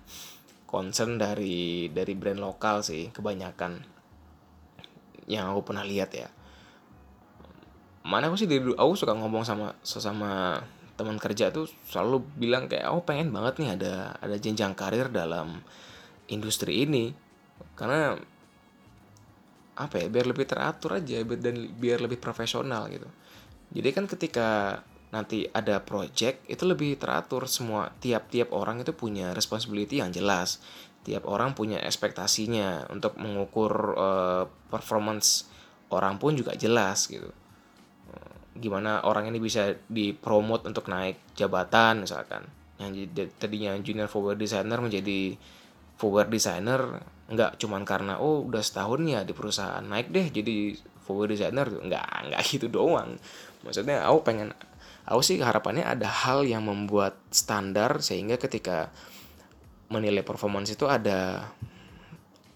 concern 0.70 1.18
dari 1.18 1.90
dari 1.90 2.14
brand 2.14 2.38
lokal 2.38 2.86
sih 2.86 3.10
kebanyakan. 3.10 3.82
Yang 5.26 5.46
aku 5.50 5.62
pernah 5.66 5.82
lihat 5.82 6.14
ya. 6.14 6.30
Mana 8.06 8.30
aku 8.30 8.38
sih 8.38 8.46
dari 8.46 8.62
dulu 8.62 8.78
aku 8.78 8.94
suka 8.94 9.18
ngomong 9.18 9.42
sama 9.42 9.74
sesama 9.82 10.62
teman 10.94 11.18
kerja 11.18 11.50
tuh 11.50 11.66
selalu 11.90 12.22
bilang 12.38 12.70
kayak 12.70 12.86
aku 12.86 13.02
pengen 13.02 13.34
banget 13.34 13.66
nih 13.66 13.70
ada 13.82 13.94
ada 14.22 14.36
jenjang 14.38 14.78
karir 14.78 15.10
dalam 15.10 15.66
industri 16.30 16.86
ini. 16.86 17.18
Karena 17.74 18.14
apa 19.80 19.96
ya 19.98 20.06
biar 20.06 20.30
lebih 20.30 20.46
teratur 20.46 21.02
aja 21.02 21.24
dan 21.26 21.56
biar 21.82 21.98
lebih 22.06 22.22
profesional 22.22 22.86
gitu. 22.94 23.10
Jadi 23.74 23.90
kan 23.90 24.06
ketika 24.06 24.82
nanti 25.10 25.50
ada 25.50 25.82
project 25.82 26.46
itu 26.46 26.64
lebih 26.66 26.98
teratur. 27.02 27.50
Semua 27.50 27.90
tiap-tiap 27.98 28.54
orang 28.54 28.82
itu 28.86 28.94
punya 28.94 29.34
responsibility 29.34 30.02
yang 30.02 30.14
jelas. 30.14 30.62
Tiap 31.02 31.26
orang 31.26 31.58
punya 31.58 31.82
ekspektasinya. 31.82 32.90
Untuk 32.94 33.18
mengukur 33.18 33.98
uh, 33.98 34.44
performance 34.70 35.50
orang 35.90 36.22
pun 36.22 36.38
juga 36.38 36.54
jelas 36.54 37.10
gitu. 37.10 37.30
Gimana 38.60 39.08
orang 39.08 39.32
ini 39.32 39.40
bisa 39.40 39.72
dipromot 39.88 40.68
untuk 40.68 40.92
naik 40.92 41.34
jabatan 41.34 42.04
misalkan. 42.04 42.44
Yang 42.78 43.10
tadinya 43.40 43.74
junior 43.80 44.12
forward 44.12 44.38
designer 44.38 44.84
menjadi 44.84 45.36
forward 46.00 46.32
designer 46.32 47.04
nggak 47.30 47.62
cuman 47.62 47.86
karena 47.86 48.18
oh 48.18 48.42
udah 48.44 48.64
setahun 48.64 49.06
ya 49.06 49.22
di 49.22 49.32
perusahaan 49.38 49.84
naik 49.84 50.12
deh 50.12 50.28
jadi 50.30 50.76
forward 51.08 51.32
designer. 51.32 51.72
Nggak 51.72 52.08
nggak 52.30 52.42
gitu 52.52 52.68
doang. 52.68 53.16
Maksudnya 53.64 54.04
aku 54.06 54.28
pengen 54.28 54.52
aku 55.10 55.22
sih 55.26 55.42
harapannya 55.42 55.82
ada 55.82 56.06
hal 56.06 56.46
yang 56.46 56.70
membuat 56.70 57.18
standar 57.34 57.98
sehingga 58.06 58.38
ketika 58.38 58.94
menilai 59.90 60.22
performance 60.22 60.70
itu 60.70 60.86
ada 60.86 61.50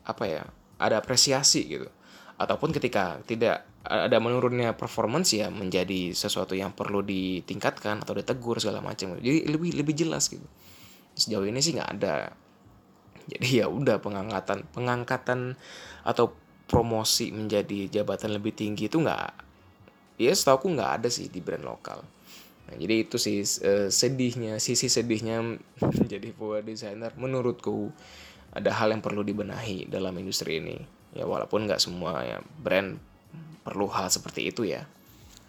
apa 0.05 0.24
ya 0.29 0.45
ada 0.77 1.01
apresiasi 1.01 1.65
gitu. 1.65 1.89
Ataupun 2.38 2.69
ketika 2.69 3.17
tidak 3.25 3.65
ada 3.83 4.17
menurunnya 4.22 4.77
performance 4.77 5.33
ya 5.33 5.50
menjadi 5.50 6.13
sesuatu 6.13 6.53
yang 6.53 6.77
perlu 6.77 7.01
ditingkatkan 7.01 8.05
atau 8.05 8.13
ditegur 8.13 8.62
segala 8.62 8.86
macam. 8.86 9.17
Jadi 9.17 9.50
lebih 9.50 9.74
lebih 9.74 9.93
jelas 9.98 10.29
gitu. 10.29 10.45
Sejauh 11.17 11.50
ini 11.50 11.57
sih 11.57 11.74
nggak 11.74 11.91
ada. 12.00 12.29
Jadi 13.33 13.63
ya 13.63 13.65
udah 13.65 13.98
pengangkatan 13.98 14.69
pengangkatan 14.69 15.57
atau 16.05 16.36
promosi 16.67 17.31
menjadi 17.33 17.89
jabatan 17.89 18.36
lebih 18.36 18.55
tinggi 18.55 18.88
itu 18.91 19.00
nggak 19.00 19.31
ya 20.17 20.31
setahu 20.33 20.55
aku 20.63 20.67
nggak 20.77 20.91
ada 21.01 21.10
sih 21.10 21.27
di 21.29 21.41
brand 21.41 21.65
lokal 21.65 22.01
Nah, 22.63 22.75
jadi 22.79 23.03
itu 23.03 23.20
sih 23.20 23.43
uh, 23.43 23.91
sedihnya, 23.91 24.58
sisi 24.58 24.88
sedihnya 24.88 25.60
jadi 26.12 26.32
forward 26.32 26.65
designer 26.65 27.12
menurutku 27.20 27.91
ada 28.53 28.70
hal 28.70 28.93
yang 28.93 29.01
perlu 29.01 29.25
dibenahi 29.25 29.89
dalam 29.89 30.13
industri 30.22 30.62
ini. 30.62 30.77
Ya 31.13 31.25
walaupun 31.25 31.65
nggak 31.70 31.82
semua 31.82 32.25
ya 32.25 32.38
brand 32.41 32.98
perlu 33.65 33.89
hal 33.89 34.10
seperti 34.13 34.50
itu 34.53 34.65
ya. 34.65 34.86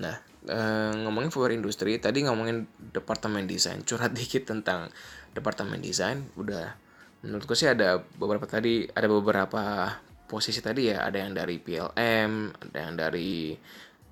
Nah 0.00 0.16
eh, 0.48 0.92
ngomongin 1.04 1.30
for 1.32 1.52
industri 1.52 2.00
tadi 2.00 2.24
ngomongin 2.24 2.68
departemen 2.92 3.44
desain 3.44 3.80
curhat 3.84 4.12
dikit 4.18 4.48
tentang 4.48 4.88
departemen 5.36 5.80
desain. 5.84 6.24
Udah 6.36 6.76
menurutku 7.24 7.52
sih 7.56 7.68
ada 7.68 8.00
beberapa 8.16 8.44
tadi 8.48 8.88
ada 8.88 9.08
beberapa 9.08 9.92
posisi 10.24 10.64
tadi 10.64 10.88
ya. 10.88 11.04
Ada 11.04 11.28
yang 11.28 11.32
dari 11.36 11.56
PLM 11.60 12.32
ada 12.52 12.78
yang 12.80 12.94
dari 12.96 13.52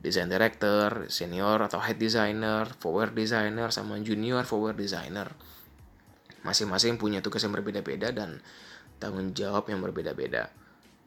design 0.02 0.26
director 0.26 1.06
senior 1.06 1.62
atau 1.62 1.78
head 1.78 1.96
designer 1.96 2.66
forward 2.82 3.14
designer 3.14 3.70
sama 3.70 3.96
junior 4.02 4.42
forward 4.42 4.74
designer. 4.74 5.30
Masing-masing 6.42 6.98
punya 6.98 7.22
tugas 7.22 7.46
yang 7.46 7.54
berbeda-beda 7.54 8.10
dan 8.10 8.42
tanggung 8.98 9.30
jawab 9.30 9.70
yang 9.70 9.78
berbeda-beda. 9.78 10.50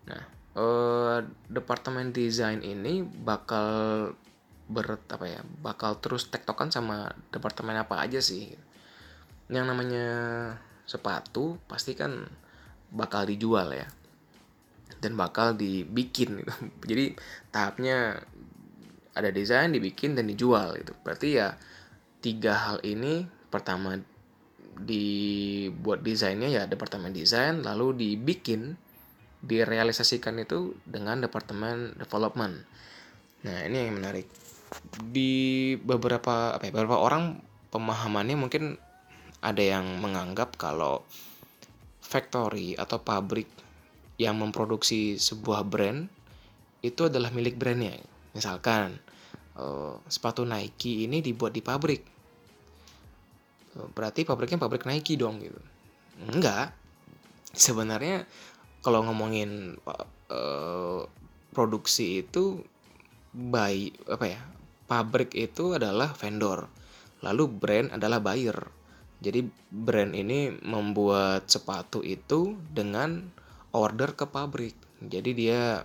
Nah 0.08 0.24
eh, 0.56 1.18
departemen 1.52 2.16
desain 2.16 2.64
ini 2.64 3.04
bakal 3.04 4.16
ber 4.66 4.98
apa 4.98 5.26
ya 5.30 5.46
bakal 5.62 6.02
terus 6.02 6.32
tektokan 6.32 6.72
sama 6.72 7.12
departemen 7.36 7.76
apa 7.76 8.00
aja 8.00 8.24
sih? 8.24 8.56
Yang 9.52 9.66
namanya 9.76 10.08
sepatu 10.88 11.60
pasti 11.68 12.00
kan 12.00 12.26
bakal 12.96 13.28
dijual 13.28 13.76
ya 13.76 13.86
dan 15.04 15.14
bakal 15.20 15.54
dibikin 15.54 16.42
gitu. 16.42 16.54
jadi 16.90 17.06
tahapnya 17.52 18.24
ada 19.16 19.32
desain 19.32 19.72
dibikin 19.72 20.14
dan 20.14 20.28
dijual 20.28 20.76
gitu. 20.78 20.92
Berarti 21.02 21.40
ya 21.40 21.56
tiga 22.20 22.54
hal 22.54 22.78
ini 22.84 23.26
pertama 23.48 23.96
dibuat 24.76 26.04
desainnya 26.04 26.52
ya 26.52 26.64
departemen 26.68 27.16
desain 27.16 27.64
lalu 27.64 27.96
dibikin 27.96 28.76
direalisasikan 29.40 30.42
itu 30.44 30.76
dengan 30.84 31.24
departemen 31.24 31.96
development. 31.96 32.66
Nah 33.46 33.58
ini 33.64 33.88
yang 33.88 34.02
menarik. 34.02 34.28
Di 35.00 35.76
beberapa 35.80 36.58
apa 36.58 36.68
ya, 36.68 36.74
beberapa 36.74 37.00
orang 37.00 37.40
pemahamannya 37.70 38.36
mungkin 38.36 38.76
ada 39.46 39.62
yang 39.62 40.02
menganggap 40.02 40.58
kalau 40.58 41.06
factory 42.02 42.74
atau 42.74 42.98
pabrik 43.00 43.48
yang 44.18 44.42
memproduksi 44.42 45.22
sebuah 45.22 45.62
brand 45.68 46.10
itu 46.82 47.06
adalah 47.06 47.30
milik 47.30 47.56
brandnya. 47.62 48.02
Misalkan 48.34 48.98
uh, 49.60 50.00
sepatu 50.08 50.44
Nike 50.48 51.08
ini 51.08 51.20
dibuat 51.20 51.52
di 51.52 51.64
pabrik, 51.64 52.04
berarti 53.96 54.24
pabriknya 54.24 54.60
pabrik 54.60 54.88
Nike 54.88 55.20
dong 55.20 55.44
gitu. 55.44 55.62
Enggak. 56.32 56.72
Sebenarnya 57.56 58.28
kalau 58.84 59.04
ngomongin 59.08 59.80
uh, 60.32 61.02
produksi 61.56 62.24
itu 62.24 62.60
baik 63.36 63.96
apa 64.08 64.26
ya 64.32 64.42
pabrik 64.88 65.32
itu 65.36 65.76
adalah 65.76 66.12
vendor, 66.16 66.68
lalu 67.24 67.48
brand 67.48 67.92
adalah 67.96 68.20
buyer. 68.24 68.60
Jadi 69.24 69.48
brand 69.72 70.12
ini 70.14 70.52
membuat 70.52 71.48
sepatu 71.48 72.04
itu 72.04 72.60
dengan 72.70 73.24
order 73.72 74.14
ke 74.14 74.28
pabrik. 74.28 74.76
Jadi 75.02 75.32
dia 75.34 75.82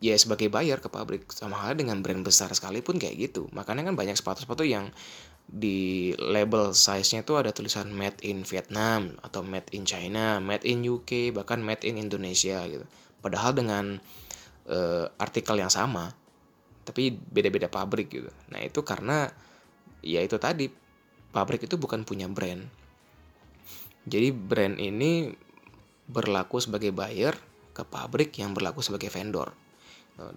ya 0.00 0.16
sebagai 0.16 0.48
buyer 0.48 0.80
ke 0.80 0.88
pabrik 0.88 1.28
sama 1.32 1.60
halnya 1.60 1.84
dengan 1.84 2.00
brand 2.00 2.24
besar 2.24 2.52
sekalipun 2.52 2.96
kayak 2.96 3.30
gitu. 3.30 3.48
Makanya 3.52 3.92
kan 3.92 3.94
banyak 3.96 4.16
sepatu-sepatu 4.16 4.64
yang 4.64 4.88
di 5.50 6.14
label 6.16 6.72
size-nya 6.72 7.26
itu 7.26 7.34
ada 7.34 7.50
tulisan 7.50 7.90
made 7.90 8.18
in 8.24 8.46
Vietnam 8.46 9.18
atau 9.20 9.44
made 9.44 9.68
in 9.74 9.84
China, 9.84 10.38
made 10.38 10.64
in 10.64 10.86
UK, 10.86 11.34
bahkan 11.36 11.60
made 11.60 11.84
in 11.84 12.00
Indonesia 12.00 12.64
gitu. 12.70 12.86
Padahal 13.20 13.52
dengan 13.52 14.00
uh, 14.70 15.04
artikel 15.20 15.60
yang 15.60 15.68
sama, 15.68 16.14
tapi 16.90 17.14
beda-beda 17.14 17.70
pabrik 17.70 18.10
gitu 18.10 18.30
nah 18.50 18.58
itu 18.58 18.82
karena 18.82 19.30
ya 20.02 20.24
itu 20.24 20.40
tadi 20.42 20.66
pabrik 21.30 21.62
itu 21.62 21.78
bukan 21.78 22.02
punya 22.02 22.26
brand 22.26 22.66
jadi 24.08 24.32
brand 24.34 24.80
ini 24.80 25.30
berlaku 26.10 26.58
sebagai 26.58 26.90
buyer 26.90 27.36
ke 27.70 27.86
pabrik 27.86 28.34
yang 28.42 28.56
berlaku 28.56 28.82
sebagai 28.82 29.12
vendor 29.12 29.54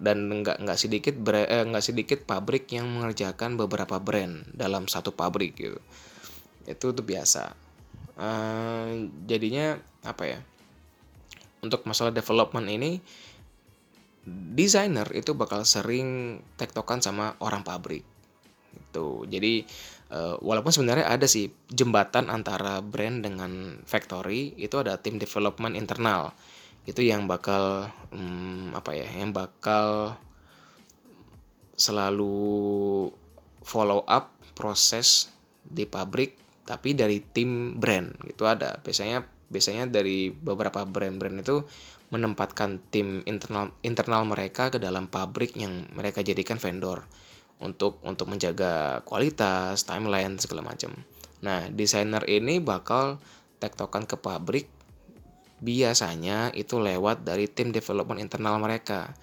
dan 0.00 0.30
nggak 0.30 0.64
nggak 0.64 0.78
sedikit 0.78 1.14
eh, 1.34 1.66
sedikit 1.84 2.24
pabrik 2.24 2.70
yang 2.72 2.88
mengerjakan 2.88 3.60
beberapa 3.60 4.00
brand 4.00 4.48
dalam 4.52 4.88
satu 4.88 5.12
pabrik 5.12 5.56
gitu. 5.56 5.80
Itu 6.64 6.96
tuh 6.96 7.04
biasa. 7.04 7.52
Uh, 8.14 9.10
jadinya 9.26 9.74
apa 10.06 10.22
ya 10.22 10.38
untuk 11.66 11.82
masalah 11.82 12.14
development 12.14 12.70
ini 12.70 13.02
desainer 14.54 15.08
itu 15.16 15.34
bakal 15.34 15.66
sering 15.66 16.38
tektokan 16.54 17.00
sama 17.00 17.34
orang 17.40 17.66
pabrik 17.66 18.06
gitu. 18.70 19.26
Jadi 19.26 19.66
uh, 20.12 20.36
walaupun 20.38 20.70
sebenarnya 20.70 21.08
ada 21.08 21.26
sih 21.26 21.50
jembatan 21.72 22.28
antara 22.28 22.78
brand 22.84 23.24
dengan 23.24 23.82
factory 23.88 24.54
itu 24.60 24.78
ada 24.78 25.00
tim 25.00 25.18
development 25.18 25.74
internal 25.74 26.30
itu 26.84 27.00
yang 27.00 27.24
bakal 27.24 27.88
um, 28.12 28.72
apa 28.76 28.92
ya 28.92 29.08
yang 29.08 29.32
bakal 29.32 30.16
selalu 31.74 33.08
follow 33.64 34.04
up 34.04 34.36
proses 34.52 35.32
di 35.64 35.88
pabrik 35.88 36.36
tapi 36.64 36.92
dari 36.96 37.20
tim 37.20 37.76
brand 37.80 38.12
gitu 38.28 38.44
ada 38.44 38.80
biasanya 38.80 39.24
biasanya 39.48 39.86
dari 39.86 40.32
beberapa 40.32 40.82
brand-brand 40.88 41.44
itu 41.44 41.64
menempatkan 42.12 42.80
tim 42.92 43.24
internal 43.26 43.72
internal 43.82 44.22
mereka 44.24 44.70
ke 44.70 44.78
dalam 44.78 45.08
pabrik 45.10 45.56
yang 45.56 45.88
mereka 45.92 46.20
jadikan 46.20 46.60
vendor 46.60 47.04
untuk 47.62 48.02
untuk 48.02 48.28
menjaga 48.28 49.00
kualitas, 49.06 49.86
timeline 49.86 50.36
segala 50.42 50.74
macam. 50.74 50.92
Nah, 51.40 51.70
desainer 51.70 52.24
ini 52.26 52.58
bakal 52.58 53.22
tektokan 53.62 54.04
ke 54.04 54.16
pabrik 54.18 54.66
biasanya 55.64 56.52
itu 56.52 56.76
lewat 56.76 57.24
dari 57.24 57.48
tim 57.48 57.72
development 57.72 58.20
internal 58.20 58.60
mereka. 58.60 59.16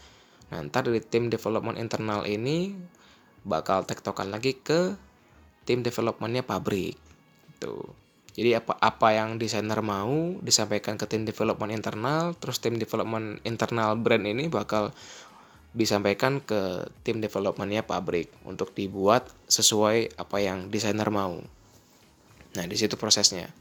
Nah, 0.50 0.66
ntar 0.66 0.90
dari 0.90 1.00
tim 1.00 1.30
development 1.30 1.78
internal 1.78 2.26
ini 2.26 2.74
bakal 3.46 3.86
tektokan 3.86 4.34
lagi 4.34 4.58
ke 4.58 4.98
tim 5.64 5.86
developmentnya 5.86 6.42
pabrik. 6.42 6.98
Tuh. 7.62 7.94
Jadi 8.32 8.56
apa 8.56 8.80
apa 8.80 9.12
yang 9.12 9.38
desainer 9.38 9.80
mau 9.84 10.40
disampaikan 10.42 10.96
ke 10.98 11.06
tim 11.06 11.28
development 11.28 11.72
internal, 11.72 12.34
terus 12.40 12.64
tim 12.64 12.80
development 12.80 13.44
internal 13.44 14.00
brand 14.00 14.24
ini 14.24 14.48
bakal 14.48 14.96
disampaikan 15.72 16.44
ke 16.44 16.92
tim 17.04 17.24
developmentnya 17.24 17.88
pabrik 17.88 18.28
untuk 18.44 18.76
dibuat 18.76 19.28
sesuai 19.48 20.20
apa 20.20 20.38
yang 20.44 20.68
desainer 20.68 21.08
mau. 21.08 21.40
Nah 22.56 22.66
di 22.68 22.76
situ 22.76 22.96
prosesnya. 23.00 23.52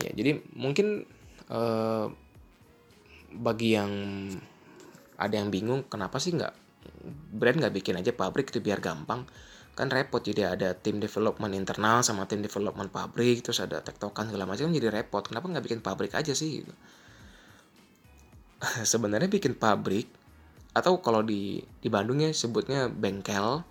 Ya 0.00 0.10
jadi 0.12 0.40
mungkin 0.56 1.04
eh, 1.50 2.06
bagi 3.30 3.68
yang 3.74 3.92
ada 5.20 5.34
yang 5.36 5.52
bingung 5.52 5.84
kenapa 5.86 6.16
sih 6.16 6.32
nggak 6.32 6.54
brand 7.36 7.60
nggak 7.60 7.74
bikin 7.76 8.00
aja 8.00 8.14
pabrik 8.16 8.48
itu 8.50 8.62
biar 8.64 8.80
gampang? 8.80 9.28
Kan 9.76 9.88
repot 9.88 10.20
jadi 10.20 10.56
ada 10.56 10.74
tim 10.76 10.98
development 10.98 11.52
internal 11.54 12.02
sama 12.02 12.26
tim 12.26 12.40
development 12.40 12.90
pabrik 12.90 13.44
terus 13.44 13.60
ada 13.60 13.80
tektokan 13.84 14.28
segala 14.32 14.48
macam 14.48 14.72
jadi 14.72 14.88
repot. 14.88 15.22
Kenapa 15.26 15.46
nggak 15.50 15.64
bikin 15.66 15.80
pabrik 15.84 16.12
aja 16.16 16.32
sih 16.32 16.64
gitu? 16.64 16.74
Sebenarnya 18.92 19.28
bikin 19.28 19.56
pabrik 19.56 20.08
atau 20.70 21.02
kalau 21.02 21.26
di 21.26 21.58
di 21.82 21.88
Bandung 21.90 22.22
ya 22.22 22.30
sebutnya 22.30 22.86
bengkel 22.86 23.66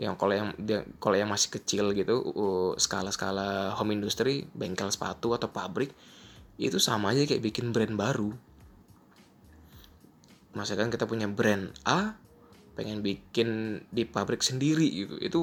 yang 0.00 0.16
kalau 0.16 0.32
yang 0.32 0.48
kalau 0.96 1.16
yang 1.18 1.28
masih 1.28 1.52
kecil 1.52 1.92
gitu 1.92 2.24
skala-skala 2.80 3.76
home 3.76 3.92
industry 3.92 4.48
bengkel 4.56 4.88
sepatu 4.88 5.36
atau 5.36 5.52
pabrik 5.52 5.92
itu 6.60 6.76
sama 6.76 7.16
aja 7.16 7.24
kayak 7.24 7.40
bikin 7.40 7.72
brand 7.72 7.96
baru. 7.96 8.36
Maksudnya 10.52 10.92
kita 10.92 11.08
punya 11.08 11.24
brand 11.24 11.72
A 11.88 12.20
pengen 12.76 13.00
bikin 13.00 13.80
di 13.88 14.04
pabrik 14.04 14.44
sendiri 14.44 14.84
gitu. 14.84 15.16
Itu 15.16 15.40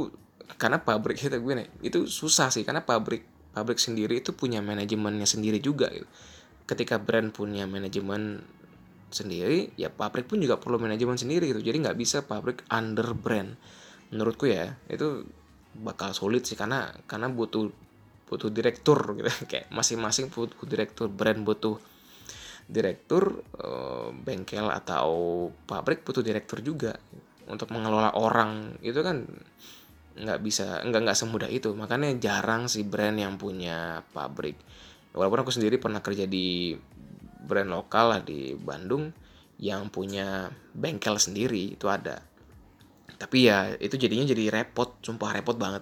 karena 0.61 0.77
pabrik 0.85 1.17
kita 1.17 1.41
gue 1.41 1.53
nih 1.57 1.67
itu 1.81 2.05
susah 2.05 2.53
sih. 2.53 2.61
Karena 2.61 2.85
pabrik 2.85 3.25
pabrik 3.57 3.81
sendiri 3.81 4.21
itu 4.21 4.37
punya 4.37 4.61
manajemennya 4.61 5.25
sendiri 5.25 5.57
juga 5.57 5.89
gitu. 5.89 6.05
ketika 6.67 6.99
brand 6.99 7.31
punya 7.31 7.63
manajemen 7.63 8.43
sendiri 9.07 9.71
ya 9.79 9.87
pabrik 9.87 10.27
pun 10.27 10.43
juga 10.43 10.59
perlu 10.59 10.77
manajemen 10.77 11.15
sendiri 11.15 11.49
gitu. 11.49 11.63
Jadi 11.63 11.77
nggak 11.81 11.97
bisa 11.97 12.27
pabrik 12.27 12.61
under 12.69 13.15
brand. 13.17 13.55
Menurutku 14.13 14.51
ya 14.51 14.75
itu 14.91 15.25
bakal 15.79 16.11
sulit 16.11 16.43
sih. 16.45 16.59
Karena 16.59 16.91
karena 17.07 17.31
butuh 17.31 17.71
butuh 18.27 18.51
direktur 18.51 19.15
gitu. 19.17 19.31
Kayak 19.49 19.71
masing-masing 19.71 20.27
butuh 20.29 20.67
direktur 20.67 21.07
brand 21.07 21.41
butuh 21.41 21.79
direktur 22.67 23.41
eh, 23.63 24.09
bengkel 24.11 24.67
atau 24.67 25.47
pabrik 25.65 26.03
butuh 26.03 26.21
direktur 26.21 26.59
juga. 26.59 26.99
Untuk 27.47 27.71
mengelola 27.71 28.11
orang 28.19 28.75
itu 28.83 28.99
kan 28.99 29.23
nggak 30.17 30.39
bisa 30.43 30.83
nggak 30.83 31.01
nggak 31.07 31.17
semudah 31.17 31.47
itu. 31.47 31.71
Makanya 31.71 32.11
jarang 32.19 32.67
sih 32.67 32.83
brand 32.83 33.15
yang 33.15 33.39
punya 33.39 34.03
pabrik. 34.11 34.59
Walaupun 35.15 35.47
aku 35.47 35.51
sendiri 35.55 35.79
pernah 35.79 36.03
kerja 36.03 36.27
di 36.27 36.75
brand 37.47 37.71
lokal 37.71 38.05
lah 38.11 38.21
di 38.21 38.53
Bandung 38.59 39.09
yang 39.57 39.89
punya 39.89 40.51
bengkel 40.75 41.17
sendiri 41.17 41.73
itu 41.73 41.87
ada. 41.87 42.21
Tapi 43.17 43.49
ya 43.49 43.73
itu 43.81 43.97
jadinya 43.97 44.27
jadi 44.27 44.53
repot 44.53 44.99
sumpah 45.01 45.33
repot 45.33 45.57
banget 45.57 45.81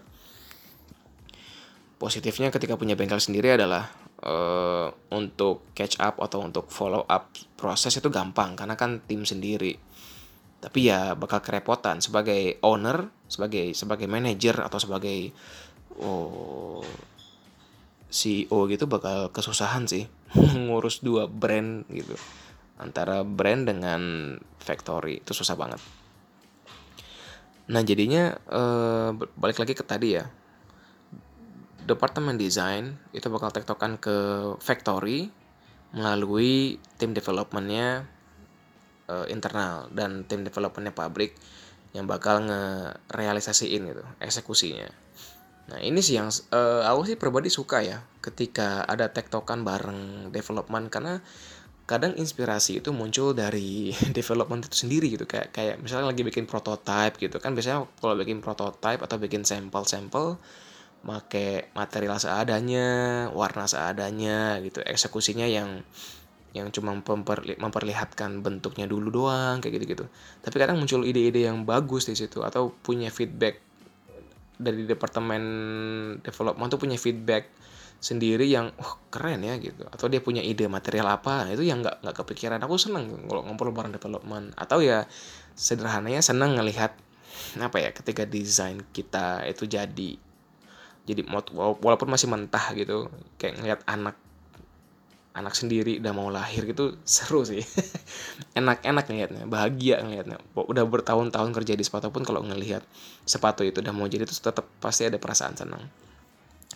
positifnya 1.95 2.51
ketika 2.51 2.75
punya 2.75 2.93
bengkel 2.93 3.19
sendiri 3.19 3.55
adalah 3.55 3.87
uh, 4.23 4.91
untuk 5.15 5.71
catch 5.71 5.99
up 5.99 6.19
atau 6.19 6.43
untuk 6.43 6.67
follow 6.67 7.07
up 7.07 7.31
proses 7.55 7.95
itu 7.95 8.11
gampang 8.11 8.55
karena 8.59 8.75
kan 8.75 8.99
tim 9.07 9.23
sendiri. 9.23 9.79
Tapi 10.59 10.89
ya 10.89 11.13
bakal 11.13 11.43
kerepotan 11.45 12.01
sebagai 12.01 12.57
owner 12.65 13.07
sebagai 13.29 13.71
sebagai 13.77 14.09
manager 14.09 14.65
atau 14.65 14.79
sebagai 14.81 15.31
oh 16.01 16.83
CEO 18.09 18.67
gitu 18.71 18.87
bakal 18.87 19.29
kesusahan 19.35 19.87
sih 19.87 20.07
ngurus 20.65 21.03
dua 21.03 21.27
brand 21.27 21.87
gitu. 21.91 22.15
Antara 22.75 23.23
brand 23.23 23.63
dengan 23.63 24.01
factory 24.59 25.23
itu 25.23 25.31
susah 25.31 25.55
banget. 25.55 25.79
Nah 27.71 27.81
jadinya 27.81 28.35
eh, 28.35 29.09
balik 29.15 29.57
lagi 29.57 29.73
ke 29.73 29.81
tadi 29.81 30.19
ya, 30.19 30.25
departemen 31.85 32.35
desain 32.35 32.97
itu 33.13 33.29
bakal 33.29 33.53
tektokan 33.53 34.01
ke 34.01 34.17
factory 34.59 35.29
melalui 35.95 36.81
tim 36.99 37.13
developmentnya 37.15 38.03
eh, 39.07 39.25
internal 39.31 39.87
dan 39.93 40.25
tim 40.27 40.43
developmentnya 40.43 40.91
pabrik 40.91 41.37
yang 41.95 42.11
bakal 42.11 42.43
ngerealisasiin 42.43 43.81
gitu 43.87 44.03
eksekusinya. 44.19 44.91
Nah 45.65 45.79
ini 45.81 45.97
sih 46.03 46.19
yang 46.19 46.29
uh, 46.29 46.85
aku 46.85 47.09
sih 47.09 47.17
pribadi 47.17 47.49
suka 47.49 47.81
ya 47.81 48.03
ketika 48.21 48.85
ada 48.85 49.09
tektokan 49.09 49.65
bareng 49.65 50.29
development 50.29 50.93
karena 50.93 51.23
kadang 51.89 52.17
inspirasi 52.17 52.81
itu 52.81 52.93
muncul 52.93 53.33
dari 53.33 53.93
development 54.17 54.69
itu 54.69 54.85
sendiri 54.85 55.07
gitu 55.17 55.25
kayak 55.25 55.53
kayak 55.53 55.81
misalnya 55.81 56.13
lagi 56.13 56.21
bikin 56.21 56.45
prototype 56.45 57.17
gitu 57.17 57.41
kan 57.41 57.57
biasanya 57.57 57.85
kalau 57.97 58.13
bikin 58.17 58.45
prototype 58.45 59.01
atau 59.01 59.17
bikin 59.17 59.41
sampel-sampel 59.41 60.37
make 61.05 61.69
material 61.77 62.17
seadanya 62.17 62.87
warna 63.31 63.69
seadanya 63.69 64.57
gitu. 64.65 64.81
Eksekusinya 64.81 65.45
yang 65.45 65.85
yang 66.55 66.71
cuma 66.71 66.95
memperli 66.95 67.59
memperlihatkan 67.59 68.39
bentuknya 68.39 68.87
dulu 68.87 69.11
doang 69.11 69.59
kayak 69.59 69.75
gitu 69.75 69.85
gitu 69.91 70.05
tapi 70.39 70.55
kadang 70.55 70.79
muncul 70.79 71.03
ide-ide 71.03 71.51
yang 71.51 71.67
bagus 71.67 72.07
di 72.07 72.15
situ 72.15 72.47
atau 72.47 72.71
punya 72.71 73.11
feedback 73.11 73.59
dari 74.55 74.87
departemen 74.87 75.43
development 76.23 76.69
tuh 76.71 76.79
punya 76.79 76.95
feedback 76.95 77.51
sendiri 77.99 78.47
yang 78.47 78.71
oh, 78.79 79.01
keren 79.09 79.43
ya 79.43 79.57
gitu. 79.59 79.83
Atau 79.89 80.07
dia 80.11 80.21
punya 80.21 80.43
ide 80.43 80.69
material 80.69 81.09
apa 81.09 81.49
itu 81.51 81.65
yang 81.65 81.81
nggak 81.81 82.05
nggak 82.05 82.15
kepikiran. 82.23 82.59
Aku 82.63 82.77
seneng 82.77 83.09
kalau 83.27 83.41
ngobrol 83.43 83.73
bareng 83.73 83.95
development. 83.95 84.53
Atau 84.55 84.83
ya 84.83 85.09
sederhananya 85.55 86.21
seneng 86.21 86.55
ngelihat 86.59 86.95
apa 87.59 87.77
ya 87.79 87.89
ketika 87.91 88.23
desain 88.23 88.79
kita 88.95 89.43
itu 89.43 89.67
jadi 89.67 90.15
jadi 91.05 91.21
walaupun 91.55 92.09
masih 92.09 92.25
mentah 92.25 92.73
gitu 92.73 93.13
kayak 93.37 93.61
ngelihat 93.61 93.81
anak 93.85 94.17
anak 95.35 95.51
sendiri 95.51 95.99
udah 95.99 96.13
mau 96.15 96.31
lahir 96.31 96.63
gitu 96.63 96.95
seru 97.03 97.43
sih. 97.43 97.59
Enak-enak 98.59 99.05
ngelihatnya 99.05 99.43
bahagia 99.45 99.99
ngelihatnya 99.99 100.39
udah 100.55 100.83
bertahun-tahun 100.87 101.51
kerja 101.51 101.75
di 101.75 101.83
sepatu 101.83 102.07
pun 102.09 102.23
kalau 102.23 102.39
ngelihat 102.41 102.81
sepatu 103.27 103.67
itu 103.67 103.83
udah 103.83 103.91
mau 103.91 104.07
jadi 104.07 104.23
itu 104.23 104.31
tetap 104.31 104.63
pasti 104.79 105.05
ada 105.05 105.19
perasaan 105.19 105.53
senang. 105.59 105.83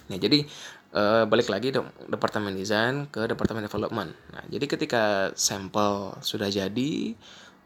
Nah, 0.09 0.17
jadi 0.17 0.43
uh, 0.91 1.23
balik 1.29 1.47
lagi 1.47 1.71
dong 1.71 1.87
departemen 2.11 2.51
desain 2.53 3.07
ke 3.07 3.31
departemen 3.31 3.63
development. 3.63 4.11
Nah, 4.35 4.43
jadi 4.51 4.65
ketika 4.67 5.31
sampel 5.39 6.19
sudah 6.19 6.51
jadi, 6.51 7.15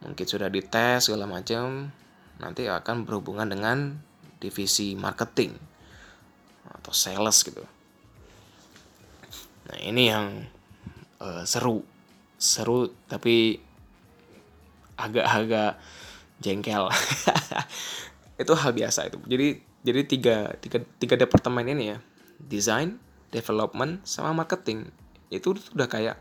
mungkin 0.05 0.25
sudah 0.27 0.51
dites 0.51 1.09
segala 1.09 1.25
macam, 1.25 1.89
nanti 2.37 2.69
akan 2.69 3.07
berhubungan 3.07 3.47
dengan 3.49 3.97
divisi 4.37 4.93
marketing 4.93 5.72
atau 6.83 6.91
sales 6.91 7.39
gitu. 7.47 7.63
Nah, 9.71 9.77
ini 9.79 10.11
yang 10.11 10.43
uh, 11.23 11.47
seru. 11.47 11.79
Seru 12.35 12.91
tapi 13.07 13.55
agak-agak 14.99 15.79
jengkel. 16.43 16.91
itu 18.43 18.51
hal 18.51 18.71
biasa 18.75 19.07
itu. 19.07 19.17
Jadi 19.23 19.47
jadi 19.83 20.01
tiga, 20.03 20.37
tiga, 20.59 20.83
tiga 20.99 21.15
departemen 21.15 21.63
ini 21.71 21.95
ya 21.95 21.97
design, 22.43 22.99
development, 23.31 24.03
sama 24.03 24.35
marketing. 24.35 24.91
Itu 25.31 25.55
udah 25.55 25.87
kayak 25.87 26.19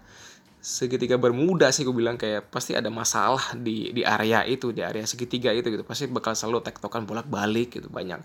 segitiga 0.62 1.18
bermuda 1.18 1.74
sih 1.74 1.82
gue 1.82 1.90
bilang 1.90 2.14
kayak 2.14 2.46
pasti 2.54 2.78
ada 2.78 2.86
masalah 2.86 3.58
di 3.58 3.90
di 3.90 4.06
area 4.06 4.46
itu 4.46 4.70
di 4.70 4.78
area 4.78 5.02
segitiga 5.02 5.50
itu 5.50 5.74
gitu 5.74 5.82
pasti 5.82 6.06
bakal 6.06 6.38
selalu 6.38 6.62
tektokan 6.62 7.02
bolak 7.02 7.26
balik 7.26 7.74
gitu 7.82 7.90
banyak 7.90 8.22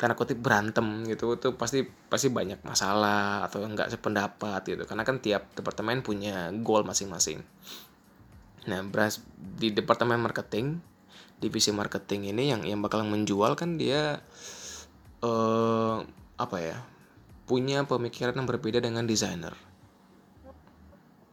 karena 0.00 0.16
kutip 0.16 0.40
berantem 0.40 1.04
gitu 1.04 1.36
itu 1.36 1.52
pasti 1.60 1.84
pasti 1.84 2.32
banyak 2.32 2.64
masalah 2.64 3.44
atau 3.44 3.60
enggak 3.68 3.92
sependapat 3.92 4.64
gitu 4.64 4.88
karena 4.88 5.04
kan 5.04 5.20
tiap 5.20 5.52
departemen 5.52 6.00
punya 6.00 6.48
goal 6.64 6.88
masing-masing 6.88 7.44
nah 8.64 8.80
beras 8.80 9.20
di 9.36 9.76
departemen 9.76 10.16
marketing 10.16 10.80
divisi 11.40 11.68
marketing 11.72 12.32
ini 12.32 12.52
yang 12.52 12.64
yang 12.64 12.80
bakal 12.80 13.04
menjual 13.04 13.56
kan 13.56 13.76
dia 13.76 14.24
eh 15.20 15.96
apa 16.40 16.56
ya 16.56 16.80
punya 17.50 17.82
pemikiran 17.82 18.38
yang 18.38 18.46
berbeda 18.46 18.78
dengan 18.78 19.10
desainer. 19.10 19.58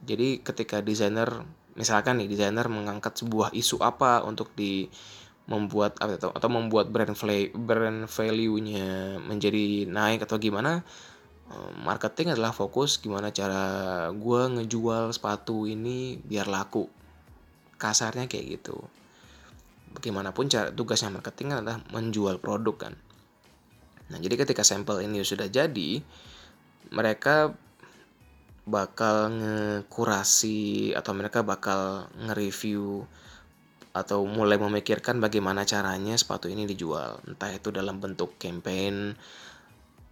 Jadi 0.01 0.41
ketika 0.41 0.81
desainer 0.81 1.45
misalkan 1.77 2.17
nih 2.17 2.25
desainer 2.25 2.65
mengangkat 2.73 3.21
sebuah 3.21 3.53
isu 3.53 3.85
apa 3.85 4.25
untuk 4.25 4.49
di 4.57 4.89
membuat 5.47 5.95
atau 5.97 6.35
atau 6.35 6.49
membuat 6.51 6.91
brand 6.91 7.15
value 7.15 7.55
brand 7.55 8.03
value-nya 8.03 9.19
menjadi 9.23 9.87
naik 9.87 10.27
atau 10.27 10.35
gimana 10.35 10.83
eh, 11.47 11.71
marketing 11.87 12.35
adalah 12.35 12.51
fokus 12.51 12.99
gimana 12.99 13.31
cara 13.31 13.63
gue 14.11 14.41
ngejual 14.59 15.15
sepatu 15.15 15.65
ini 15.65 16.19
biar 16.19 16.51
laku. 16.51 16.87
Kasarnya 17.79 18.27
kayak 18.27 18.59
gitu. 18.59 18.77
Bagaimanapun 19.95 20.51
cara 20.51 20.73
tugasnya 20.73 21.13
marketing 21.13 21.57
adalah 21.57 21.79
menjual 21.95 22.41
produk 22.43 22.89
kan. 22.89 22.93
Nah, 24.07 24.17
jadi 24.23 24.39
ketika 24.39 24.63
sampel 24.63 25.03
ini 25.03 25.19
sudah 25.21 25.51
jadi, 25.51 25.99
mereka 26.95 27.51
bakal 28.67 29.31
ngekurasi 29.31 30.91
atau 30.95 31.11
mereka 31.15 31.43
bakal 31.43 32.11
nge-review 32.19 33.07
atau 33.97 34.21
mulai 34.29 34.61
memikirkan 34.61 35.17
bagaimana 35.17 35.65
caranya 35.65 36.13
sepatu 36.13 36.45
ini 36.45 36.69
dijual. 36.69 37.17
Entah 37.25 37.49
itu 37.49 37.73
dalam 37.73 37.97
bentuk 37.97 38.37
campaign 38.37 39.17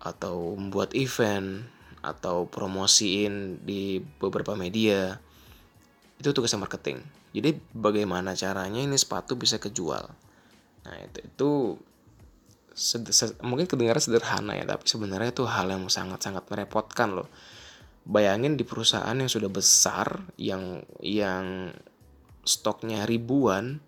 atau 0.02 0.58
membuat 0.58 0.98
event 0.98 1.66
atau 2.02 2.50
promosiin 2.50 3.62
di 3.62 4.02
beberapa 4.02 4.58
media. 4.58 5.22
Itu 6.18 6.34
tugas 6.34 6.58
marketing. 6.58 7.06
Jadi 7.36 7.54
bagaimana 7.78 8.34
caranya 8.34 8.82
ini 8.82 8.98
sepatu 8.98 9.38
bisa 9.38 9.62
kejual. 9.62 10.06
Nah, 10.86 10.96
itu 11.06 11.20
itu 11.26 11.52
mungkin 13.40 13.72
kedengaran 13.72 14.04
sederhana 14.04 14.52
ya 14.60 14.68
tapi 14.68 14.84
sebenarnya 14.84 15.32
itu 15.32 15.48
hal 15.48 15.72
yang 15.72 15.88
sangat-sangat 15.88 16.44
merepotkan 16.44 17.16
loh 17.16 17.32
bayangin 18.04 18.60
di 18.60 18.68
perusahaan 18.68 19.16
yang 19.16 19.32
sudah 19.32 19.48
besar 19.48 20.28
yang 20.36 20.84
yang 21.00 21.72
stoknya 22.46 23.04
ribuan 23.10 23.82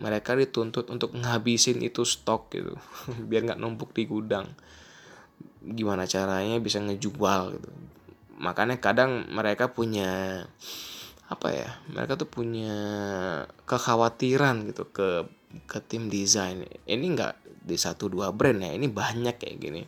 mereka 0.00 0.32
dituntut 0.32 0.88
untuk 0.88 1.12
ngabisin 1.12 1.84
itu 1.84 2.02
stok 2.08 2.50
gitu. 2.56 2.74
Biar 3.28 3.44
nggak 3.44 3.60
numpuk 3.60 3.92
di 3.92 4.08
gudang. 4.08 4.48
Gimana 5.60 6.08
caranya 6.08 6.56
bisa 6.56 6.80
ngejual 6.80 7.60
gitu. 7.60 7.70
Makanya 8.40 8.80
kadang 8.80 9.28
mereka 9.28 9.70
punya 9.70 10.42
apa 11.30 11.54
ya 11.54 11.78
mereka 11.86 12.18
tuh 12.18 12.26
punya 12.26 12.74
kekhawatiran 13.62 14.66
gitu 14.72 14.88
ke 14.88 15.28
ke 15.68 15.78
tim 15.84 16.08
desain. 16.08 16.64
Ini 16.88 17.06
nggak 17.14 17.34
di 17.60 17.76
satu 17.76 18.08
dua 18.08 18.32
brand 18.32 18.64
ya 18.64 18.72
ini 18.72 18.88
banyak 18.88 19.36
kayak 19.36 19.56
gini. 19.60 19.82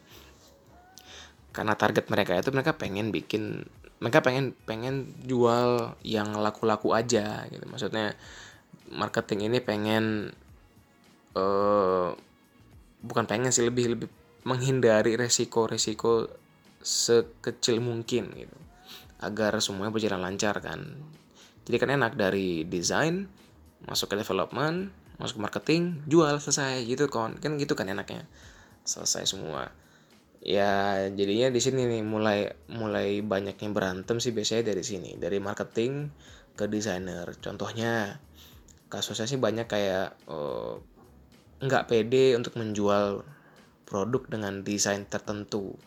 Karena 1.52 1.72
target 1.72 2.12
mereka 2.12 2.36
itu 2.36 2.52
mereka 2.52 2.76
pengen 2.76 3.08
bikin 3.08 3.64
mereka 4.02 4.18
pengen 4.18 4.50
pengen 4.66 5.14
jual 5.22 5.94
yang 6.02 6.34
laku-laku 6.34 6.90
aja 6.90 7.46
gitu. 7.46 7.62
Maksudnya 7.70 8.18
marketing 8.90 9.46
ini 9.46 9.62
pengen 9.62 10.34
uh, 11.38 12.10
bukan 12.98 13.24
pengen 13.30 13.54
sih 13.54 13.62
lebih 13.62 13.94
lebih 13.94 14.10
menghindari 14.42 15.14
resiko-resiko 15.14 16.26
sekecil 16.82 17.78
mungkin 17.78 18.34
gitu. 18.34 18.58
Agar 19.22 19.54
semuanya 19.62 19.94
berjalan 19.94 20.18
lancar 20.18 20.58
kan. 20.58 20.98
Jadi 21.62 21.76
kan 21.78 21.94
enak 21.94 22.18
dari 22.18 22.66
desain 22.66 23.30
masuk 23.86 24.14
ke 24.14 24.16
development 24.18 24.90
masuk 25.22 25.38
ke 25.38 25.42
marketing 25.46 25.82
jual 26.10 26.38
selesai 26.42 26.82
gitu 26.86 27.06
kan 27.06 27.38
kan 27.38 27.54
gitu 27.54 27.78
kan 27.78 27.86
enaknya. 27.86 28.26
Selesai 28.82 29.30
semua 29.30 29.70
ya 30.42 31.06
jadinya 31.14 31.54
di 31.54 31.60
sini 31.62 31.86
nih 31.86 32.02
mulai 32.02 32.50
mulai 32.74 33.22
banyaknya 33.22 33.70
berantem 33.70 34.18
sih 34.18 34.34
biasanya 34.34 34.74
dari 34.74 34.82
sini. 34.82 35.14
Dari 35.16 35.38
marketing 35.38 36.10
ke 36.58 36.66
desainer. 36.66 37.30
Contohnya 37.38 38.18
kasusnya 38.90 39.30
sih 39.30 39.38
banyak 39.40 39.70
kayak 39.70 40.18
uh, 40.28 40.76
nggak 41.62 41.86
pede 41.86 42.34
untuk 42.34 42.58
menjual 42.58 43.22
produk 43.86 44.22
dengan 44.26 44.66
desain 44.66 45.06
tertentu. 45.06 45.78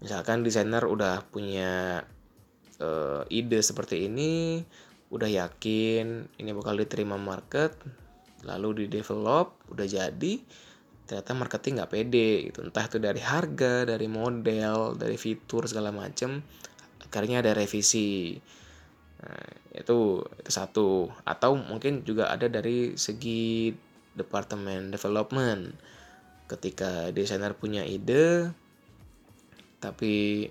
Misalkan 0.00 0.46
desainer 0.46 0.86
udah 0.86 1.26
punya 1.28 2.06
uh, 2.80 3.22
ide 3.28 3.60
seperti 3.60 4.08
ini 4.08 4.64
udah 5.10 5.26
yakin 5.26 6.30
ini 6.38 6.50
bakal 6.54 6.78
diterima 6.78 7.18
market 7.18 7.74
lalu 8.46 8.86
di 8.86 9.02
develop 9.02 9.58
udah 9.68 9.86
jadi 9.86 10.34
ternyata 11.10 11.34
marketing 11.34 11.82
nggak 11.82 11.90
pede 11.90 12.30
gitu. 12.46 12.62
Entah 12.62 12.86
itu 12.86 13.02
dari 13.02 13.18
harga 13.18 13.82
dari 13.82 14.06
model 14.06 14.94
dari 14.94 15.18
fitur 15.18 15.66
segala 15.66 15.90
macem 15.90 16.38
akhirnya 17.02 17.42
ada 17.42 17.50
revisi. 17.58 18.38
Nah, 19.18 19.50
itu 19.74 20.22
itu 20.22 20.50
satu. 20.54 21.10
Atau 21.26 21.58
mungkin 21.58 22.06
juga 22.06 22.30
ada 22.30 22.46
dari 22.46 22.94
segi 22.94 23.74
departemen 24.14 24.94
development. 24.94 25.74
Ketika 26.46 27.10
desainer 27.10 27.58
punya 27.58 27.82
ide 27.82 28.54
tapi 29.82 30.46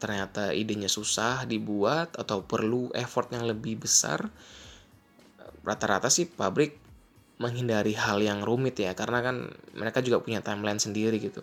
ternyata 0.00 0.56
idenya 0.56 0.88
susah 0.88 1.44
dibuat 1.44 2.16
atau 2.16 2.40
perlu 2.40 2.88
effort 2.96 3.28
yang 3.36 3.44
lebih 3.44 3.84
besar 3.84 4.32
rata-rata 5.60 6.08
sih 6.08 6.24
pabrik 6.24 6.80
menghindari 7.40 7.96
hal 7.96 8.20
yang 8.20 8.44
rumit 8.44 8.76
ya 8.76 8.92
karena 8.92 9.24
kan 9.24 9.48
mereka 9.72 10.04
juga 10.04 10.20
punya 10.20 10.44
timeline 10.44 10.76
sendiri 10.76 11.16
gitu. 11.16 11.40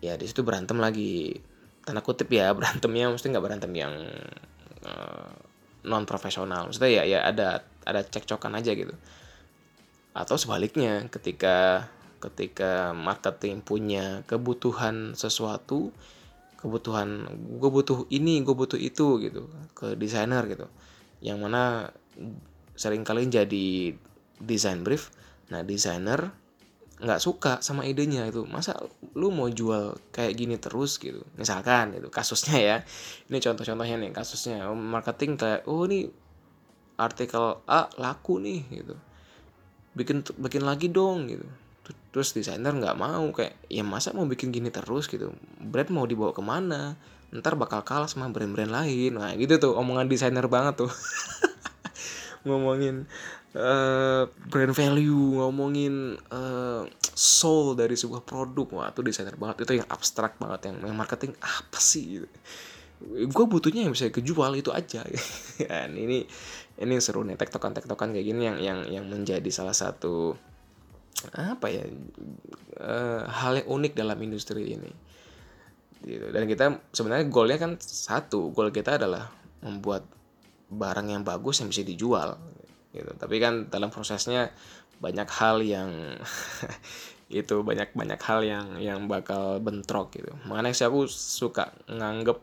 Ya 0.00 0.16
di 0.16 0.24
situ 0.24 0.40
berantem 0.40 0.80
lagi. 0.80 1.36
Tanda 1.84 2.00
kutip 2.00 2.32
ya 2.32 2.50
berantemnya 2.56 3.12
mesti 3.12 3.28
nggak 3.28 3.44
berantem 3.44 3.72
yang 3.76 3.92
uh, 4.88 4.88
eh, 4.88 5.30
non 5.84 6.08
profesional 6.08 6.68
maksudnya 6.68 6.90
ya 7.00 7.02
ya 7.04 7.18
ada 7.28 7.62
ada 7.84 8.00
cekcokan 8.00 8.56
aja 8.56 8.72
gitu. 8.72 8.96
Atau 10.16 10.40
sebaliknya 10.40 11.04
ketika 11.12 11.86
ketika 12.18 12.96
marketing 12.96 13.62
punya 13.62 14.24
kebutuhan 14.26 15.14
sesuatu 15.14 15.94
kebutuhan 16.58 17.30
gue 17.62 17.70
butuh 17.70 18.10
ini 18.10 18.42
gue 18.42 18.50
butuh 18.50 18.80
itu 18.80 19.20
gitu 19.20 19.52
ke 19.76 20.00
desainer 20.00 20.48
gitu. 20.48 20.64
Yang 21.20 21.38
mana 21.44 21.92
sering 22.78 23.04
kali 23.04 23.28
jadi 23.28 23.92
design 24.42 24.86
brief. 24.86 25.10
Nah 25.50 25.64
desainer 25.64 26.30
nggak 26.98 27.20
suka 27.22 27.52
sama 27.62 27.86
idenya 27.86 28.26
itu. 28.26 28.42
Masa 28.46 28.74
lu 29.14 29.30
mau 29.30 29.46
jual 29.46 29.94
kayak 30.10 30.34
gini 30.34 30.56
terus 30.58 30.98
gitu? 30.98 31.22
Misalkan 31.38 31.94
itu 31.94 32.10
kasusnya 32.10 32.58
ya. 32.58 32.76
Ini 33.30 33.38
contoh-contohnya 33.38 33.96
nih 34.02 34.10
kasusnya. 34.10 34.66
Marketing 34.74 35.38
kayak 35.38 35.62
oh 35.70 35.86
ini 35.86 36.10
artikel 36.98 37.62
A 37.66 37.86
laku 37.96 38.42
nih 38.42 38.60
gitu. 38.82 38.94
Bikin 39.94 40.26
bikin 40.42 40.62
lagi 40.66 40.90
dong 40.90 41.30
gitu. 41.30 41.46
Terus 42.10 42.34
desainer 42.34 42.74
nggak 42.74 42.98
mau 42.98 43.30
kayak 43.30 43.54
ya 43.70 43.86
masa 43.86 44.10
mau 44.10 44.26
bikin 44.26 44.50
gini 44.50 44.74
terus 44.74 45.06
gitu. 45.06 45.30
Brand 45.62 45.90
mau 45.94 46.04
dibawa 46.04 46.34
ke 46.34 46.42
mana? 46.42 46.98
Ntar 47.30 47.54
bakal 47.60 47.84
kalah 47.86 48.10
sama 48.10 48.26
brand-brand 48.32 48.74
lain. 48.74 49.14
Nah 49.14 49.32
gitu 49.38 49.54
tuh 49.62 49.72
omongan 49.78 50.10
desainer 50.10 50.44
banget 50.50 50.82
tuh 50.82 50.90
ngomongin 52.46 53.06
uh, 53.56 54.28
brand 54.50 54.74
value 54.74 55.38
ngomongin 55.38 56.18
uh, 56.30 56.84
soul 57.14 57.74
dari 57.74 57.98
sebuah 57.98 58.22
produk. 58.22 58.66
Wah 58.74 58.88
itu 58.90 59.00
desainer 59.02 59.34
banget. 59.34 59.64
Itu 59.66 59.78
yang 59.78 59.88
abstrak 59.88 60.36
banget. 60.36 60.70
Yang, 60.70 60.94
marketing 60.94 61.32
apa 61.40 61.78
sih 61.78 62.22
gitu. 62.22 62.28
gue 63.06 63.46
butuhnya 63.46 63.86
yang 63.86 63.94
bisa 63.94 64.10
kejual 64.10 64.58
itu 64.58 64.74
aja. 64.74 65.06
Kan 65.70 65.94
ini 65.94 66.26
ini 66.78 66.94
seru 66.98 67.22
nih 67.22 67.38
tektokan 67.38 67.70
tektokan 67.74 68.10
kayak 68.10 68.26
gini 68.26 68.42
yang 68.46 68.58
yang 68.58 68.78
yang 68.90 69.04
menjadi 69.06 69.46
salah 69.50 69.74
satu 69.74 70.34
apa 71.34 71.66
ya 71.66 71.82
uh, 72.78 73.26
hal 73.26 73.62
yang 73.62 73.68
unik 73.70 73.92
dalam 73.94 74.18
industri 74.22 74.74
ini. 74.74 74.92
Gitu. 75.98 76.30
dan 76.30 76.46
kita 76.46 76.78
sebenarnya 76.94 77.26
goalnya 77.26 77.58
kan 77.58 77.72
satu. 77.82 78.54
Goal 78.54 78.70
kita 78.70 79.02
adalah 79.02 79.34
membuat 79.62 80.06
barang 80.68 81.08
yang 81.08 81.24
bagus 81.24 81.64
yang 81.64 81.68
bisa 81.72 81.84
dijual 81.84 82.36
gitu. 82.92 83.10
Tapi 83.16 83.36
kan 83.40 83.68
dalam 83.68 83.88
prosesnya 83.88 84.52
banyak 84.98 85.28
hal 85.30 85.62
yang 85.64 85.90
itu 87.28 87.60
banyak 87.60 87.92
banyak 87.92 88.20
hal 88.24 88.40
yang 88.40 88.66
yang 88.80 89.08
bakal 89.08 89.60
bentrok 89.60 90.12
gitu. 90.16 90.32
Makanya 90.48 90.72
sih 90.72 90.88
aku 90.88 91.08
suka 91.08 91.72
nganggep 91.88 92.40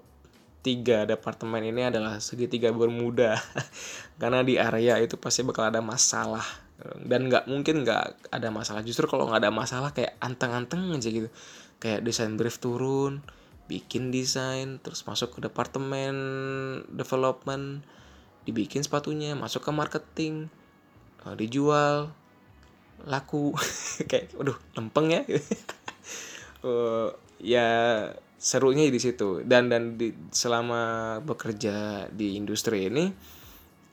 tiga 0.65 1.05
departemen 1.05 1.61
ini 1.61 1.85
adalah 1.89 2.17
segitiga 2.17 2.73
bermuda. 2.73 3.38
Karena 4.21 4.41
di 4.41 4.57
area 4.57 4.97
itu 4.97 5.17
pasti 5.17 5.45
bakal 5.45 5.69
ada 5.69 5.81
masalah. 5.81 6.45
Dan 7.01 7.29
nggak 7.29 7.45
mungkin 7.49 7.85
nggak 7.85 8.33
ada 8.33 8.49
masalah. 8.49 8.81
Justru 8.81 9.05
kalau 9.05 9.29
nggak 9.29 9.45
ada 9.45 9.53
masalah 9.53 9.93
kayak 9.93 10.17
anteng-anteng 10.17 10.93
aja 10.93 11.09
gitu. 11.09 11.29
Kayak 11.77 12.01
desain 12.01 12.33
brief 12.33 12.57
turun 12.57 13.21
bikin 13.65 14.13
desain 14.13 14.77
terus 14.77 15.01
masuk 15.09 15.38
ke 15.38 15.49
departemen 15.49 16.15
development 16.93 17.81
dibikin 18.45 18.86
sepatunya 18.86 19.34
masuk 19.34 19.65
ke 19.65 19.71
marketing 19.73 20.47
uh, 21.25 21.34
dijual 21.34 22.13
laku. 23.03 23.51
Kayak 24.10 24.31
waduh 24.38 24.58
lempeng 24.77 25.12
ya. 25.12 25.21
Uh, 26.62 27.10
ya 27.41 27.67
serunya 28.38 28.88
di 28.88 29.01
situ. 29.01 29.41
Dan 29.43 29.67
dan 29.67 29.97
di, 29.97 30.13
selama 30.29 31.17
bekerja 31.25 32.08
di 32.13 32.38
industri 32.38 32.88
ini 32.88 33.10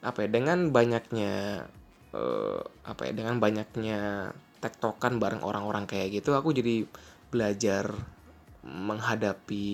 apa 0.03 0.27
ya 0.27 0.29
dengan 0.29 0.69
banyaknya 0.69 1.63
uh, 2.13 2.61
apa 2.85 3.01
ya 3.09 3.11
dengan 3.15 3.39
banyaknya 3.39 4.31
tektokan 4.59 5.19
bareng 5.19 5.43
orang-orang 5.43 5.87
kayak 5.87 6.23
gitu 6.23 6.35
aku 6.35 6.55
jadi 6.55 6.87
belajar 7.31 7.91
menghadapi 8.63 9.67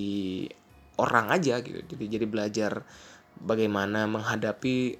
orang 0.97 1.29
aja 1.29 1.61
gitu. 1.61 1.79
Jadi 1.85 2.05
jadi 2.09 2.25
belajar 2.25 2.83
bagaimana 3.43 4.05
menghadapi 4.05 4.99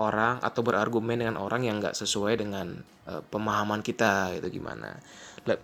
orang 0.00 0.40
atau 0.40 0.60
berargumen 0.64 1.20
dengan 1.20 1.36
orang 1.36 1.64
yang 1.64 1.78
nggak 1.78 1.96
sesuai 1.96 2.40
dengan 2.40 2.80
uh, 3.08 3.20
pemahaman 3.28 3.80
kita 3.84 4.36
itu 4.36 4.62
gimana? 4.62 4.96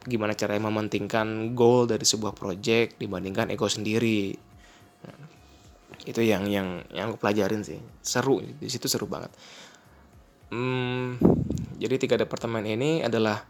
Gimana 0.06 0.34
caranya 0.34 0.66
mementingkan 0.68 1.54
goal 1.54 1.86
dari 1.86 2.02
sebuah 2.02 2.34
project 2.34 2.98
dibandingkan 2.98 3.54
ego 3.54 3.70
sendiri? 3.70 4.34
Itu 6.02 6.24
yang 6.24 6.48
yang 6.48 6.88
yang 6.90 7.14
aku 7.14 7.20
pelajarin 7.20 7.62
sih. 7.62 7.78
Seru 8.02 8.40
di 8.42 8.68
situ 8.70 8.88
seru 8.90 9.06
banget. 9.06 9.30
Hmm, 10.48 11.20
jadi 11.76 12.00
tiga 12.00 12.16
departemen 12.16 12.64
ini 12.64 13.04
adalah 13.04 13.44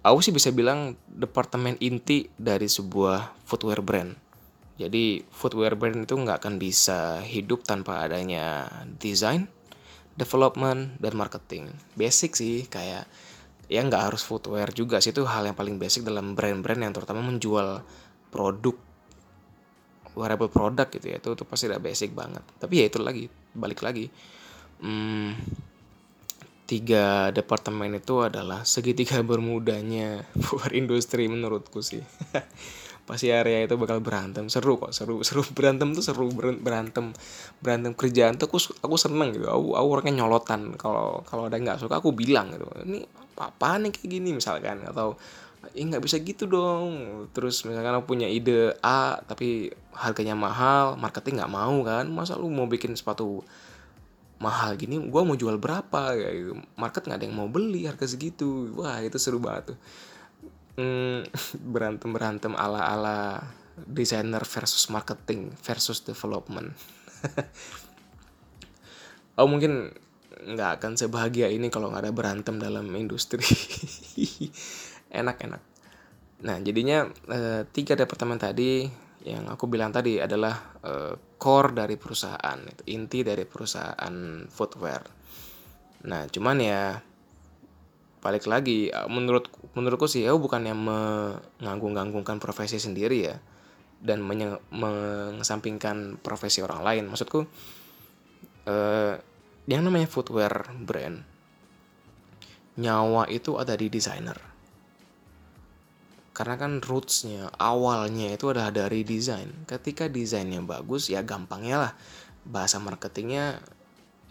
aku 0.00 0.18
sih 0.24 0.32
bisa 0.32 0.48
bilang 0.48 0.96
departemen 1.06 1.76
inti 1.76 2.32
dari 2.40 2.66
sebuah 2.66 3.36
footwear 3.44 3.84
brand 3.84 4.29
jadi 4.80 5.20
footwear 5.28 5.76
brand 5.76 6.08
itu 6.08 6.16
nggak 6.16 6.40
akan 6.40 6.56
bisa 6.56 7.20
hidup 7.20 7.68
tanpa 7.68 8.00
adanya 8.00 8.64
design, 8.96 9.44
development, 10.16 10.96
dan 10.96 11.12
marketing. 11.20 11.68
Basic 12.00 12.32
sih 12.32 12.64
kayak 12.64 13.04
ya 13.68 13.80
nggak 13.84 14.08
harus 14.08 14.24
footwear 14.24 14.72
juga 14.72 15.04
sih. 15.04 15.12
Itu 15.12 15.28
hal 15.28 15.44
yang 15.44 15.56
paling 15.58 15.76
basic 15.76 16.08
dalam 16.08 16.32
brand-brand 16.32 16.80
yang 16.80 16.96
terutama 16.96 17.20
menjual 17.20 17.84
produk 18.32 18.76
wearable 20.16 20.48
product 20.48 20.96
gitu 20.96 21.12
ya. 21.12 21.20
Itu, 21.20 21.36
itu 21.36 21.44
pasti 21.44 21.68
udah 21.68 21.80
basic 21.84 22.16
banget. 22.16 22.40
Tapi 22.56 22.80
ya 22.80 22.84
itu 22.88 23.04
lagi 23.04 23.28
balik 23.52 23.84
lagi. 23.84 24.08
Hmm, 24.80 25.36
tiga 26.64 27.34
departemen 27.34 27.98
itu 27.98 28.24
adalah 28.24 28.64
segitiga 28.64 29.20
bermudanya 29.28 30.24
buat 30.48 30.70
industri 30.70 31.26
menurutku 31.26 31.82
sih 31.82 32.00
pasti 33.10 33.34
area 33.34 33.66
itu 33.66 33.74
bakal 33.74 33.98
berantem. 33.98 34.46
Seru 34.46 34.78
kok 34.78 34.94
seru 34.94 35.26
seru. 35.26 35.42
Berantem 35.50 35.90
tuh 35.90 36.04
seru 36.06 36.30
berantem 36.62 37.10
berantem 37.58 37.90
kerjaan 37.98 38.38
tuh 38.38 38.46
aku 38.46 38.58
aku 38.78 38.94
seneng 38.94 39.34
gitu. 39.34 39.50
Aku, 39.50 39.74
aku 39.74 39.86
orangnya 39.98 40.22
nyolotan. 40.22 40.78
Kalau 40.78 41.26
kalau 41.26 41.50
ada 41.50 41.58
nggak 41.58 41.82
suka 41.82 41.98
aku 41.98 42.14
bilang 42.14 42.54
gitu. 42.54 42.70
Ini 42.86 43.02
apa, 43.34 43.50
-apa 43.50 43.82
nih 43.82 43.90
kayak 43.90 44.06
gini? 44.06 44.30
misalkan. 44.38 44.86
Atau 44.86 45.18
eh 45.74 45.82
nggak 45.82 46.02
bisa 46.06 46.22
gitu 46.22 46.46
dong. 46.46 46.90
Terus 47.34 47.66
misalkan 47.66 47.98
aku 47.98 48.14
punya 48.14 48.30
ide 48.30 48.78
A 48.86 49.18
tapi 49.26 49.74
harganya 49.98 50.38
mahal 50.38 50.94
marketing 50.94 51.42
nggak 51.42 51.50
mau 51.50 51.74
kan. 51.82 52.06
Masa 52.06 52.38
lu 52.38 52.46
mau 52.46 52.70
bikin 52.70 52.94
sepatu 52.94 53.42
mahal 54.38 54.78
gini? 54.78 55.02
Gue 55.02 55.26
mau 55.26 55.34
jual 55.34 55.58
berapa? 55.58 56.14
Kayak 56.14 56.34
gitu. 56.38 56.52
Market 56.78 57.02
nggak 57.10 57.18
ada 57.18 57.26
yang 57.26 57.34
mau 57.34 57.50
beli 57.50 57.90
harga 57.90 58.06
segitu. 58.06 58.70
Wah 58.78 59.02
itu 59.02 59.18
seru 59.18 59.42
banget 59.42 59.74
tuh 59.74 59.78
hmm, 60.76 61.30
berantem 61.74 62.10
berantem 62.12 62.52
ala 62.54 62.84
ala 62.84 63.18
desainer 63.80 64.44
versus 64.44 64.90
marketing 64.92 65.54
versus 65.64 66.04
development. 66.04 66.74
Oh 69.38 69.48
mungkin 69.48 69.88
nggak 70.36 70.70
akan 70.76 71.00
sebahagia 71.00 71.48
ini 71.48 71.72
kalau 71.72 71.88
nggak 71.88 72.04
ada 72.04 72.12
berantem 72.12 72.60
dalam 72.60 72.92
industri. 72.92 73.40
Enak 75.08 75.40
enak 75.40 75.62
nah 76.40 76.56
jadinya 76.56 77.04
uh, 77.28 77.62
tiga 77.68 77.92
departemen 77.92 78.40
tadi 78.40 78.88
yang 79.28 79.44
aku 79.52 79.68
bilang 79.68 79.92
tadi 79.92 80.16
adalah 80.16 80.80
uh, 80.80 81.12
core 81.36 81.76
dari 81.76 82.00
perusahaan 82.00 82.56
inti 82.88 83.20
dari 83.20 83.44
perusahaan 83.44 84.48
footwear. 84.48 85.02
Nah 86.08 86.24
cuman 86.32 86.56
ya 86.56 86.96
balik 88.20 88.44
lagi 88.48 88.92
menurut 89.08 89.48
menurutku 89.72 90.04
sih 90.04 90.28
aku 90.28 90.48
bukan 90.48 90.68
yang 90.68 90.80
menganggung-anggungkan 90.80 92.36
profesi 92.36 92.76
sendiri 92.76 93.18
ya. 93.24 93.36
Dan 94.00 94.24
mengesampingkan 94.24 96.16
profesi 96.24 96.64
orang 96.64 96.80
lain. 96.80 97.04
Maksudku 97.12 97.44
uh, 98.64 99.14
yang 99.68 99.84
namanya 99.84 100.08
footwear 100.08 100.72
brand 100.80 101.20
nyawa 102.80 103.28
itu 103.28 103.60
ada 103.60 103.76
di 103.76 103.92
desainer. 103.92 104.40
Karena 106.32 106.56
kan 106.56 106.80
rootsnya 106.80 107.52
awalnya 107.60 108.32
itu 108.32 108.48
adalah 108.48 108.72
dari 108.72 109.04
desain. 109.04 109.52
Ketika 109.68 110.08
desainnya 110.08 110.64
bagus 110.64 111.12
ya 111.12 111.20
gampangnya 111.20 111.76
lah. 111.76 111.92
Bahasa 112.48 112.80
marketingnya 112.80 113.60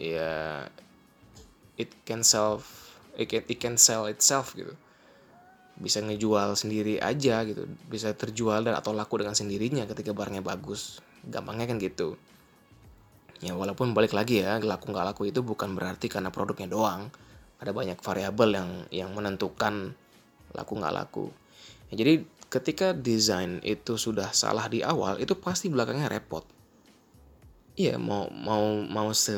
ya 0.02 0.66
it 1.78 1.94
can 2.02 2.26
self 2.26 2.89
it 3.20 3.28
can, 3.28 3.44
it 3.44 3.58
can 3.60 3.76
sell 3.76 4.08
itself 4.08 4.56
gitu. 4.56 4.72
Bisa 5.76 6.00
ngejual 6.00 6.56
sendiri 6.56 6.96
aja 6.96 7.44
gitu. 7.44 7.68
Bisa 7.88 8.16
terjual 8.16 8.64
dan 8.64 8.74
atau 8.76 8.96
laku 8.96 9.20
dengan 9.20 9.36
sendirinya 9.36 9.84
ketika 9.84 10.16
barangnya 10.16 10.40
bagus. 10.40 11.04
Gampangnya 11.28 11.68
kan 11.68 11.76
gitu. 11.76 12.16
Ya 13.40 13.56
walaupun 13.56 13.96
balik 13.96 14.12
lagi 14.12 14.44
ya 14.44 14.60
laku 14.60 14.92
nggak 14.92 15.06
laku 15.12 15.22
itu 15.28 15.40
bukan 15.40 15.72
berarti 15.76 16.08
karena 16.08 16.32
produknya 16.32 16.68
doang. 16.68 17.12
Ada 17.60 17.76
banyak 17.76 18.00
variabel 18.00 18.50
yang 18.56 18.70
yang 18.88 19.10
menentukan 19.12 19.92
laku 20.56 20.72
nggak 20.80 20.94
laku. 20.96 21.26
Ya, 21.92 22.04
jadi 22.04 22.24
ketika 22.50 22.92
desain 22.92 23.62
itu 23.62 23.94
sudah 23.94 24.34
salah 24.34 24.66
di 24.66 24.82
awal, 24.82 25.22
itu 25.22 25.38
pasti 25.38 25.70
belakangnya 25.70 26.10
repot. 26.10 26.42
Iya, 27.78 27.96
mau 27.96 28.28
mau 28.28 28.82
mau 28.84 29.14
se 29.14 29.36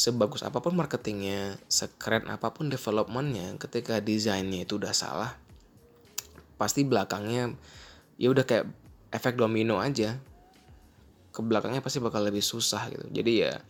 sebagus 0.00 0.40
apa 0.40 0.64
pun 0.64 0.72
marketingnya, 0.72 1.60
sekeren 1.68 2.24
apa 2.32 2.56
pun 2.56 2.72
developmentnya, 2.72 3.60
ketika 3.60 4.00
desainnya 4.00 4.64
itu 4.64 4.80
udah 4.80 4.96
salah, 4.96 5.36
pasti 6.56 6.88
belakangnya 6.88 7.52
ya 8.16 8.32
udah 8.32 8.48
kayak 8.48 8.64
efek 9.12 9.36
domino 9.36 9.76
aja. 9.76 10.16
Ke 11.30 11.44
belakangnya 11.44 11.84
pasti 11.84 12.00
bakal 12.00 12.24
lebih 12.24 12.40
susah 12.40 12.88
gitu. 12.88 13.12
Jadi 13.12 13.32
ya 13.44 13.60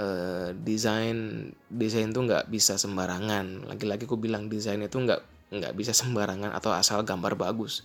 eh, 0.00 0.56
desain 0.56 1.52
desain 1.68 2.08
tuh 2.08 2.24
nggak 2.24 2.48
bisa 2.48 2.80
sembarangan. 2.80 3.68
Lagi-lagi 3.68 4.08
aku 4.08 4.16
bilang 4.16 4.48
desain 4.48 4.80
itu 4.80 4.96
nggak 4.96 5.52
nggak 5.52 5.76
bisa 5.76 5.92
sembarangan 5.92 6.56
atau 6.56 6.72
asal 6.72 7.04
gambar 7.04 7.36
bagus. 7.36 7.84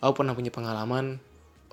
Aku 0.00 0.16
pernah 0.16 0.32
punya 0.32 0.50
pengalaman 0.50 1.22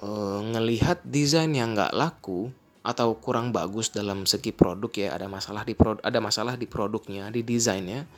uh, 0.04 0.42
ngelihat 0.54 1.02
desain 1.02 1.50
yang 1.50 1.74
nggak 1.74 1.98
laku 1.98 2.54
atau 2.90 3.22
kurang 3.22 3.54
bagus 3.54 3.94
dalam 3.94 4.26
segi 4.26 4.50
produk 4.50 4.90
ya 4.90 5.14
ada 5.14 5.30
masalah 5.30 5.62
di 5.62 5.78
produk 5.78 6.02
ada 6.02 6.18
masalah 6.18 6.58
di 6.58 6.66
produknya 6.66 7.30
di 7.30 7.46
desainnya 7.46 8.10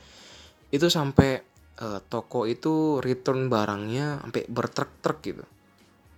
itu 0.72 0.88
sampai 0.88 1.44
uh, 1.84 2.00
toko 2.08 2.48
itu 2.48 3.04
return 3.04 3.52
barangnya 3.52 4.24
sampai 4.24 4.48
bertrek-trek 4.48 5.20
gitu. 5.20 5.44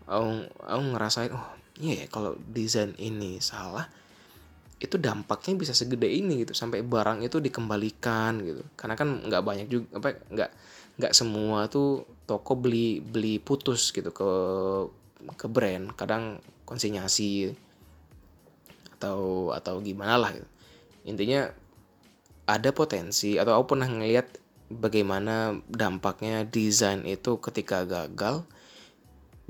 Aku, 0.06 0.46
aku 0.62 0.82
ngerasain 0.94 1.34
oh 1.34 1.48
iya 1.82 2.06
ya 2.06 2.08
kalau 2.12 2.38
desain 2.54 2.94
ini 3.02 3.42
salah 3.42 3.90
itu 4.84 5.00
dampaknya 5.00 5.56
bisa 5.56 5.72
segede 5.72 6.12
ini 6.12 6.44
gitu 6.44 6.52
sampai 6.52 6.84
barang 6.84 7.24
itu 7.24 7.40
dikembalikan 7.40 8.44
gitu 8.44 8.68
karena 8.76 9.00
kan 9.00 9.24
nggak 9.24 9.42
banyak 9.42 9.68
juga 9.72 9.86
apa 9.96 10.20
nggak 10.28 10.50
nggak 11.00 11.14
semua 11.16 11.72
tuh 11.72 12.04
toko 12.28 12.60
beli 12.60 13.00
beli 13.00 13.40
putus 13.40 13.96
gitu 13.96 14.12
ke 14.12 14.30
ke 15.40 15.48
brand 15.48 15.96
kadang 15.96 16.44
konsinyasi 16.68 17.56
atau 19.04 19.52
atau 19.52 19.84
gimana 19.84 20.16
lah 20.16 20.32
gitu. 20.32 20.48
intinya 21.04 21.52
ada 22.48 22.72
potensi 22.72 23.36
atau 23.36 23.60
aku 23.60 23.76
pernah 23.76 23.92
ngeliat 23.92 24.40
bagaimana 24.72 25.60
dampaknya 25.68 26.48
desain 26.48 27.04
itu 27.04 27.36
ketika 27.44 27.84
gagal 27.84 28.48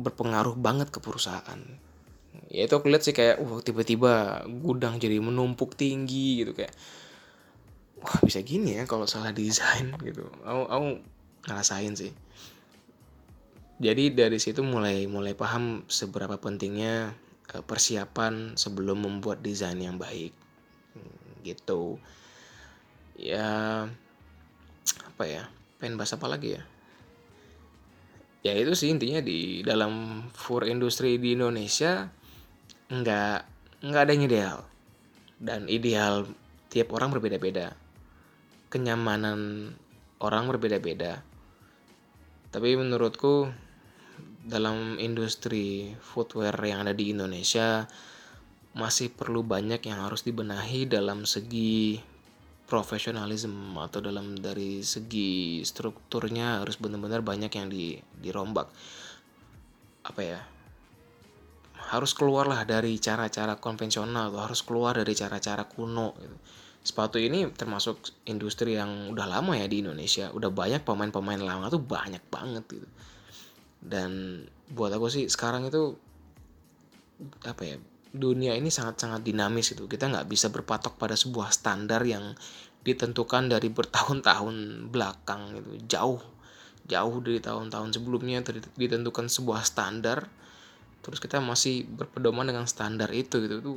berpengaruh 0.01 0.57
banget 0.57 0.89
ke 0.89 0.97
perusahaan. 0.97 1.61
Ya 2.49 2.65
itu 2.65 2.73
aku 2.73 2.89
lihat 2.89 3.05
sih 3.05 3.13
kayak 3.13 3.37
wah 3.45 3.61
tiba-tiba 3.61 4.41
gudang 4.49 4.97
jadi 4.97 5.21
menumpuk 5.21 5.77
tinggi 5.77 6.41
gitu 6.41 6.57
kayak 6.57 6.73
wah 8.01 8.17
bisa 8.25 8.41
gini 8.41 8.81
ya 8.81 8.89
kalau 8.89 9.05
salah 9.05 9.29
desain 9.29 9.93
gitu. 10.01 10.25
Aku, 10.41 10.61
aku 10.65 10.87
ngerasain 11.45 11.93
sih. 11.93 12.13
Jadi 13.77 14.13
dari 14.13 14.37
situ 14.41 14.65
mulai 14.65 15.05
mulai 15.05 15.37
paham 15.37 15.85
seberapa 15.89 16.37
pentingnya 16.41 17.13
persiapan 17.61 18.57
sebelum 18.57 19.05
membuat 19.05 19.45
desain 19.45 19.77
yang 19.77 20.01
baik. 20.01 20.33
Hmm, 20.97 21.45
gitu. 21.45 22.01
Ya 23.13 23.85
apa 25.05 25.23
ya? 25.29 25.45
Pengen 25.77 26.01
bahas 26.01 26.17
apa 26.17 26.25
lagi 26.25 26.57
ya? 26.57 26.63
Ya 28.43 28.57
itu 28.57 28.73
sih 28.73 28.89
intinya 28.89 29.21
di 29.21 29.61
dalam 29.61 30.25
fur 30.33 30.65
industri 30.65 31.21
di 31.21 31.37
Indonesia 31.37 32.09
nggak 32.89 33.39
nggak 33.85 34.01
ada 34.01 34.11
yang 34.11 34.25
ideal. 34.25 34.57
Dan 35.37 35.69
ideal 35.69 36.25
tiap 36.73 36.89
orang 36.97 37.13
berbeda-beda. 37.13 37.77
Kenyamanan 38.73 39.71
orang 40.17 40.49
berbeda-beda. 40.49 41.21
Tapi 42.49 42.69
menurutku 42.75 43.49
dalam 44.43 44.99
industri 44.99 45.95
footwear 46.03 46.51
yang 46.59 46.83
ada 46.83 46.91
di 46.91 47.15
Indonesia 47.15 47.87
masih 48.75 49.15
perlu 49.15 49.39
banyak 49.39 49.79
yang 49.87 50.03
harus 50.03 50.27
dibenahi 50.27 50.83
dalam 50.89 51.23
segi 51.23 51.95
profesionalisme 52.67 53.77
atau 53.79 54.03
dalam 54.03 54.35
dari 54.35 54.83
segi 54.83 55.63
strukturnya 55.63 56.59
harus 56.59 56.75
benar-benar 56.75 57.23
banyak 57.23 57.51
yang 57.55 57.67
di, 57.71 57.95
dirombak. 58.19 58.67
Apa 60.03 60.21
ya? 60.25 60.39
Harus 61.93 62.11
keluarlah 62.11 62.67
dari 62.67 62.99
cara-cara 62.99 63.55
konvensional 63.61 64.33
atau 64.33 64.41
harus 64.43 64.59
keluar 64.65 64.97
dari 64.99 65.13
cara-cara 65.15 65.63
kuno 65.69 66.17
gitu. 66.19 66.35
Sepatu 66.83 67.15
ini 67.15 67.47
termasuk 67.47 68.27
industri 68.27 68.75
yang 68.75 69.15
udah 69.15 69.39
lama 69.39 69.55
ya 69.55 69.71
di 69.71 69.79
Indonesia. 69.79 70.27
Udah 70.35 70.51
banyak 70.51 70.83
pemain-pemain 70.83 71.39
lama 71.39 71.71
tuh 71.71 71.79
banyak 71.79 72.23
banget 72.27 72.65
gitu 72.67 72.89
dan 73.83 74.43
buat 74.71 74.95
aku 74.95 75.11
sih 75.11 75.27
sekarang 75.27 75.67
itu 75.67 75.99
apa 77.43 77.61
ya 77.67 77.75
dunia 78.13 78.55
ini 78.55 78.71
sangat-sangat 78.71 79.25
dinamis 79.25 79.75
itu 79.75 79.89
kita 79.91 80.07
nggak 80.07 80.29
bisa 80.31 80.47
berpatok 80.47 80.95
pada 80.95 81.19
sebuah 81.19 81.51
standar 81.51 81.99
yang 82.07 82.37
ditentukan 82.87 83.51
dari 83.51 83.67
bertahun-tahun 83.67 84.87
belakang 84.93 85.59
itu 85.59 85.71
jauh 85.91 86.21
jauh 86.83 87.15
dari 87.23 87.39
tahun-tahun 87.39 87.95
sebelumnya 87.95 88.43
ditentukan 88.75 89.31
sebuah 89.31 89.63
standar 89.63 90.27
terus 91.03 91.19
kita 91.19 91.43
masih 91.43 91.83
berpedoman 91.83 92.47
dengan 92.47 92.63
standar 92.63 93.11
itu 93.11 93.43
gitu. 93.43 93.55
Itu 93.59 93.73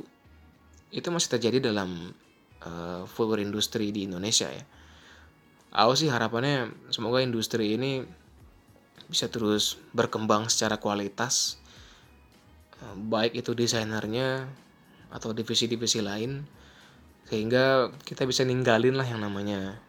itu 0.87 1.07
masih 1.11 1.35
terjadi 1.35 1.71
dalam 1.71 2.15
uh, 2.63 3.03
footwear 3.03 3.43
industri 3.43 3.91
di 3.91 4.07
Indonesia 4.07 4.47
ya. 4.47 4.63
Aku 5.75 5.99
sih 5.99 6.07
harapannya 6.07 6.71
semoga 6.95 7.19
industri 7.19 7.75
ini 7.75 8.07
bisa 9.07 9.31
terus 9.31 9.79
berkembang 9.95 10.51
secara 10.51 10.77
kualitas. 10.77 11.57
Uh, 12.77 12.93
baik 13.09 13.33
itu 13.33 13.57
desainernya 13.57 14.45
atau 15.09 15.33
divisi-divisi 15.33 16.03
lain 16.03 16.45
sehingga 17.25 17.89
kita 18.05 18.27
bisa 18.27 18.45
ninggalin 18.45 18.95
lah 18.95 19.07
yang 19.07 19.23
namanya 19.23 19.79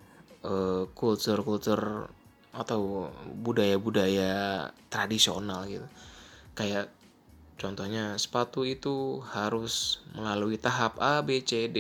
uh, 0.46 0.88
culture-culture 0.96 2.10
atau 2.54 3.12
budaya-budaya 3.44 4.66
tradisional 4.88 5.68
gitu. 5.68 5.86
Kayak 6.56 6.90
contohnya 7.58 8.18
sepatu 8.18 8.66
itu 8.66 9.22
harus 9.34 10.02
melalui 10.14 10.58
tahap 10.58 10.98
A 10.98 11.22
B 11.22 11.42
C 11.44 11.70
D. 11.70 11.78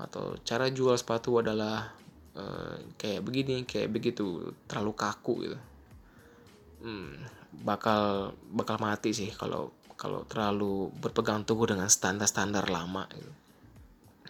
Atau 0.00 0.40
cara 0.48 0.72
jual 0.72 0.96
sepatu 0.96 1.44
adalah 1.44 1.92
uh, 2.32 2.80
kayak 2.96 3.20
begini 3.20 3.68
kayak 3.68 3.92
begitu 3.92 4.56
terlalu 4.64 4.96
kaku 4.96 5.34
gitu 5.44 5.58
hmm, 6.80 7.10
bakal 7.64 8.32
bakal 8.52 8.76
mati 8.80 9.12
sih 9.12 9.30
kalau 9.32 9.72
kalau 10.00 10.24
terlalu 10.24 10.88
berpegang 10.96 11.44
teguh 11.44 11.76
dengan 11.76 11.92
standar-standar 11.92 12.72
lama 12.72 13.04
gitu. 13.12 13.32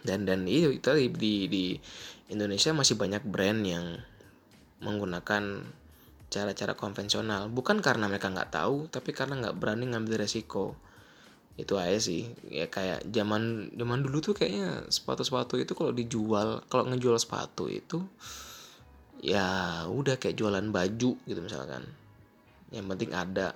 dan 0.03 0.27
dan 0.27 0.43
itu 0.49 0.75
tadi 0.83 1.07
di 1.07 1.47
di 1.47 1.65
Indonesia 2.31 2.75
masih 2.75 2.99
banyak 2.99 3.23
brand 3.23 3.61
yang 3.63 3.85
menggunakan 4.81 5.43
cara-cara 6.31 6.73
konvensional. 6.79 7.51
Bukan 7.51 7.83
karena 7.83 8.07
mereka 8.07 8.31
nggak 8.31 8.55
tahu 8.55 8.87
tapi 8.87 9.11
karena 9.11 9.37
nggak 9.37 9.57
berani 9.59 9.91
ngambil 9.91 10.25
resiko. 10.25 10.73
Itu 11.59 11.75
aja 11.77 11.99
sih. 11.99 12.31
Ya 12.47 12.71
kayak 12.71 13.05
zaman 13.11 13.75
zaman 13.75 13.99
dulu 14.01 14.23
tuh 14.23 14.33
kayaknya 14.33 14.87
sepatu-sepatu 14.87 15.59
itu 15.59 15.75
kalau 15.75 15.91
dijual 15.91 16.63
kalau 16.71 16.87
ngejual 16.87 17.19
sepatu 17.19 17.67
itu 17.67 18.01
ya 19.21 19.85
udah 19.85 20.17
kayak 20.17 20.33
jualan 20.33 20.65
baju 20.73 21.13
gitu 21.13 21.39
misalkan 21.45 21.85
yang 22.71 22.87
penting 22.87 23.11
ada. 23.11 23.53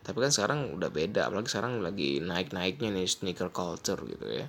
Tapi 0.00 0.16
kan 0.16 0.32
sekarang 0.32 0.74
udah 0.74 0.88
beda 0.88 1.28
apalagi 1.28 1.52
sekarang 1.52 1.84
lagi 1.84 2.24
naik 2.24 2.56
naiknya 2.56 2.88
nih 2.94 3.06
sneaker 3.06 3.52
culture 3.52 4.00
gitu 4.06 4.26
ya. 4.26 4.46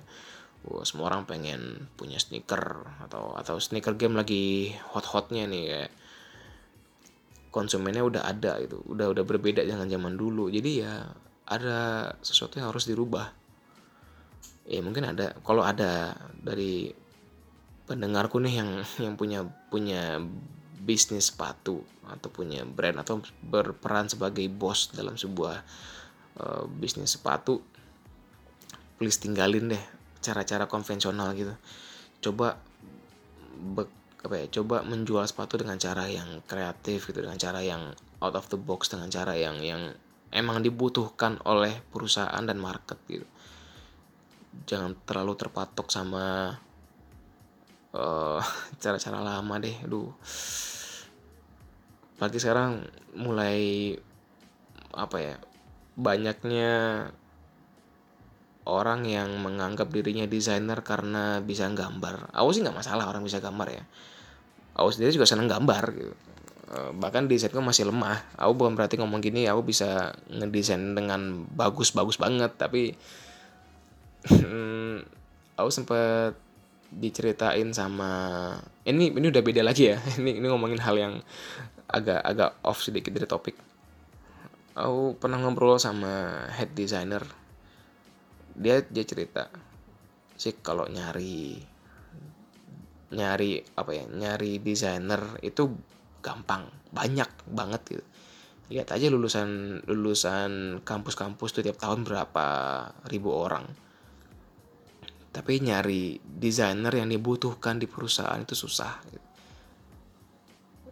Wah, 0.62 0.86
semua 0.86 1.10
orang 1.10 1.26
pengen 1.26 1.90
punya 1.98 2.22
sneaker 2.22 2.86
atau 3.02 3.34
atau 3.34 3.58
sneaker 3.58 3.98
game 3.98 4.14
lagi 4.14 4.72
hot 4.94 5.04
hotnya 5.10 5.44
nih 5.50 5.64
kayak 5.66 5.92
konsumennya 7.52 8.00
udah 8.06 8.22
ada 8.24 8.56
itu 8.62 8.80
udah 8.88 9.12
udah 9.12 9.24
berbeda 9.26 9.66
dengan 9.66 9.90
zaman 9.90 10.14
dulu. 10.16 10.48
Jadi 10.48 10.70
ya 10.80 11.04
ada 11.50 12.08
sesuatu 12.24 12.62
yang 12.62 12.70
harus 12.72 12.88
dirubah. 12.88 13.28
Ya 14.70 14.80
mungkin 14.80 15.04
ada. 15.04 15.36
Kalau 15.42 15.66
ada 15.66 16.14
dari 16.38 16.94
pendengarku 17.84 18.38
nih 18.40 18.54
yang 18.62 18.70
yang 19.02 19.14
punya 19.18 19.44
punya 19.68 20.22
bisnis 20.82 21.30
sepatu 21.30 21.78
atau 22.10 22.28
punya 22.28 22.66
brand 22.66 22.98
atau 22.98 23.22
berperan 23.38 24.10
sebagai 24.10 24.44
bos 24.50 24.90
dalam 24.90 25.14
sebuah 25.14 25.62
uh, 26.42 26.66
bisnis 26.66 27.14
sepatu 27.14 27.62
please 29.02 29.18
tinggalin 29.18 29.70
deh 29.74 29.84
cara-cara 30.22 30.70
konvensional 30.70 31.34
gitu. 31.34 31.50
Coba 32.22 32.54
apa 34.22 34.34
ya 34.38 34.46
coba 34.62 34.86
menjual 34.86 35.26
sepatu 35.26 35.58
dengan 35.58 35.74
cara 35.82 36.06
yang 36.06 36.38
kreatif 36.46 37.10
gitu 37.10 37.26
dengan 37.26 37.34
cara 37.34 37.58
yang 37.58 37.90
out 38.22 38.38
of 38.38 38.46
the 38.54 38.58
box 38.58 38.94
dengan 38.94 39.10
cara 39.10 39.34
yang 39.34 39.58
yang 39.58 39.90
emang 40.30 40.62
dibutuhkan 40.62 41.42
oleh 41.42 41.82
perusahaan 41.90 42.42
dan 42.46 42.62
market 42.62 42.98
gitu. 43.10 43.26
Jangan 44.70 44.94
terlalu 45.02 45.34
terpatok 45.34 45.90
sama 45.90 46.54
eh, 47.92 48.40
cara-cara 48.82 49.18
lama 49.20 49.54
deh 49.60 49.76
aduh. 49.84 50.10
Apalagi 52.16 52.38
sekarang 52.38 52.86
mulai 53.18 53.92
apa 54.92 55.16
ya 55.18 55.36
banyaknya 55.96 56.72
orang 58.62 59.02
yang 59.08 59.42
menganggap 59.42 59.90
dirinya 59.90 60.24
desainer 60.28 60.78
karena 60.86 61.42
bisa 61.42 61.66
gambar. 61.66 62.30
Aku 62.30 62.54
sih 62.54 62.62
nggak 62.62 62.78
masalah 62.78 63.10
orang 63.10 63.26
bisa 63.26 63.42
gambar 63.42 63.68
ya. 63.68 63.84
Aku 64.78 64.88
sendiri 64.94 65.12
juga 65.12 65.26
seneng 65.26 65.50
gambar 65.50 65.84
gitu. 65.92 66.14
Eh, 66.72 66.90
bahkan 66.96 67.26
desainku 67.28 67.60
masih 67.60 67.90
lemah. 67.90 68.22
Aku 68.38 68.54
bukan 68.56 68.78
berarti 68.78 68.96
ngomong 68.96 69.20
gini 69.20 69.44
aku 69.50 69.66
bisa 69.66 70.14
ngedesain 70.30 70.94
dengan 70.94 71.44
bagus-bagus 71.52 72.16
banget 72.16 72.54
tapi 72.56 72.94
aku 75.58 75.68
sempet 75.68 76.38
diceritain 76.92 77.72
sama 77.72 78.10
ini 78.84 79.08
ini 79.08 79.26
udah 79.32 79.42
beda 79.42 79.62
lagi 79.64 79.88
ya. 79.88 79.96
Ini 80.20 80.42
ini 80.42 80.46
ngomongin 80.48 80.80
hal 80.82 80.96
yang 81.00 81.14
agak 81.88 82.20
agak 82.20 82.50
off 82.64 82.84
sedikit 82.84 83.12
dari 83.12 83.24
topik. 83.24 83.56
Aku 84.76 85.16
pernah 85.16 85.40
ngobrol 85.40 85.80
sama 85.80 86.44
head 86.52 86.76
designer. 86.76 87.24
Dia 88.52 88.84
dia 88.84 89.04
cerita 89.04 89.48
sih 90.36 90.58
kalau 90.58 90.90
nyari 90.90 91.60
nyari 93.12 93.60
apa 93.76 93.90
ya 93.92 94.04
nyari 94.08 94.58
desainer 94.58 95.38
itu 95.44 95.70
gampang 96.24 96.68
banyak 96.92 97.28
banget 97.48 97.82
gitu. 97.96 98.04
Lihat 98.72 98.88
aja 98.96 99.06
lulusan 99.12 99.80
lulusan 99.84 100.80
kampus-kampus 100.80 101.52
tuh 101.52 101.62
tiap 101.64 101.76
tahun 101.76 102.08
berapa 102.08 102.46
ribu 103.08 103.32
orang 103.32 103.91
tapi 105.32 105.64
nyari 105.64 106.20
desainer 106.20 106.92
yang 106.92 107.08
dibutuhkan 107.08 107.80
di 107.80 107.88
perusahaan 107.88 108.36
itu 108.36 108.52
susah. 108.52 109.00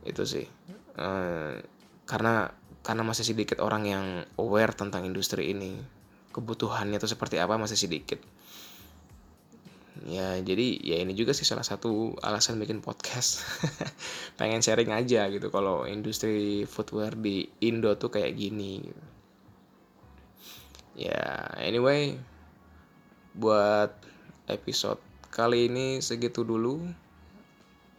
Itu 0.01 0.25
sih. 0.25 0.49
E, 0.97 1.09
karena 2.09 2.49
karena 2.81 3.03
masih 3.05 3.29
sedikit 3.29 3.61
orang 3.61 3.85
yang 3.85 4.05
aware 4.41 4.73
tentang 4.73 5.05
industri 5.05 5.53
ini. 5.53 5.77
Kebutuhannya 6.33 6.97
itu 6.97 7.05
seperti 7.05 7.37
apa 7.37 7.61
masih 7.61 7.77
sedikit. 7.77 8.17
Ya 10.09 10.41
jadi 10.41 10.81
ya 10.81 10.97
ini 11.05 11.13
juga 11.13 11.37
sih 11.37 11.45
salah 11.45 11.67
satu 11.67 12.17
alasan 12.25 12.57
bikin 12.57 12.81
podcast. 12.81 13.45
Pengen 14.41 14.65
sharing 14.65 14.97
aja 14.97 15.29
gitu 15.29 15.53
kalau 15.53 15.85
industri 15.85 16.65
footwear 16.65 17.13
di 17.13 17.45
Indo 17.61 17.93
tuh 18.01 18.09
kayak 18.09 18.33
gini. 18.41 18.81
Ya 20.97 21.53
anyway 21.61 22.17
buat 23.37 24.10
episode 24.51 24.99
kali 25.31 25.71
ini 25.71 26.03
segitu 26.03 26.43
dulu. 26.43 26.83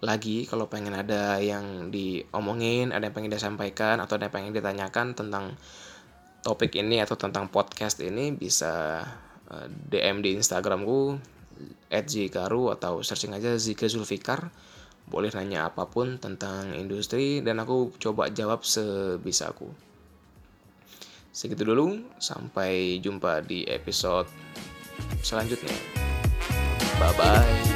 Lagi 0.02 0.50
kalau 0.50 0.66
pengen 0.66 0.98
ada 0.98 1.38
yang 1.38 1.94
diomongin 1.94 2.90
ada 2.90 3.08
yang 3.08 3.16
pengen 3.16 3.32
disampaikan 3.32 4.02
atau 4.02 4.18
ada 4.18 4.28
yang 4.28 4.34
pengen 4.34 4.54
ditanyakan 4.54 5.14
tentang 5.14 5.56
topik 6.42 6.74
ini 6.74 7.00
atau 7.00 7.14
tentang 7.16 7.48
podcast 7.54 8.02
ini 8.02 8.34
bisa 8.34 9.06
eh, 9.50 9.68
DM 9.70 10.26
di 10.26 10.36
Instagramku 10.36 11.22
Zikaru 11.92 12.74
atau 12.74 13.06
searching 13.06 13.38
aja 13.38 13.54
Zika 13.62 13.86
Zulfikar. 13.86 14.50
Boleh 15.06 15.30
nanya 15.34 15.70
apa 15.70 15.86
pun 15.86 16.18
tentang 16.18 16.74
industri 16.74 17.44
dan 17.44 17.60
aku 17.62 17.94
coba 18.00 18.32
jawab 18.32 18.64
sebisa 18.64 19.52
aku. 19.52 19.70
Segitu 21.32 21.64
dulu 21.64 22.00
sampai 22.20 23.00
jumpa 23.00 23.44
di 23.46 23.64
episode 23.68 24.28
selanjutnya 25.24 26.01
bye 27.02 27.12
bye 27.18 27.71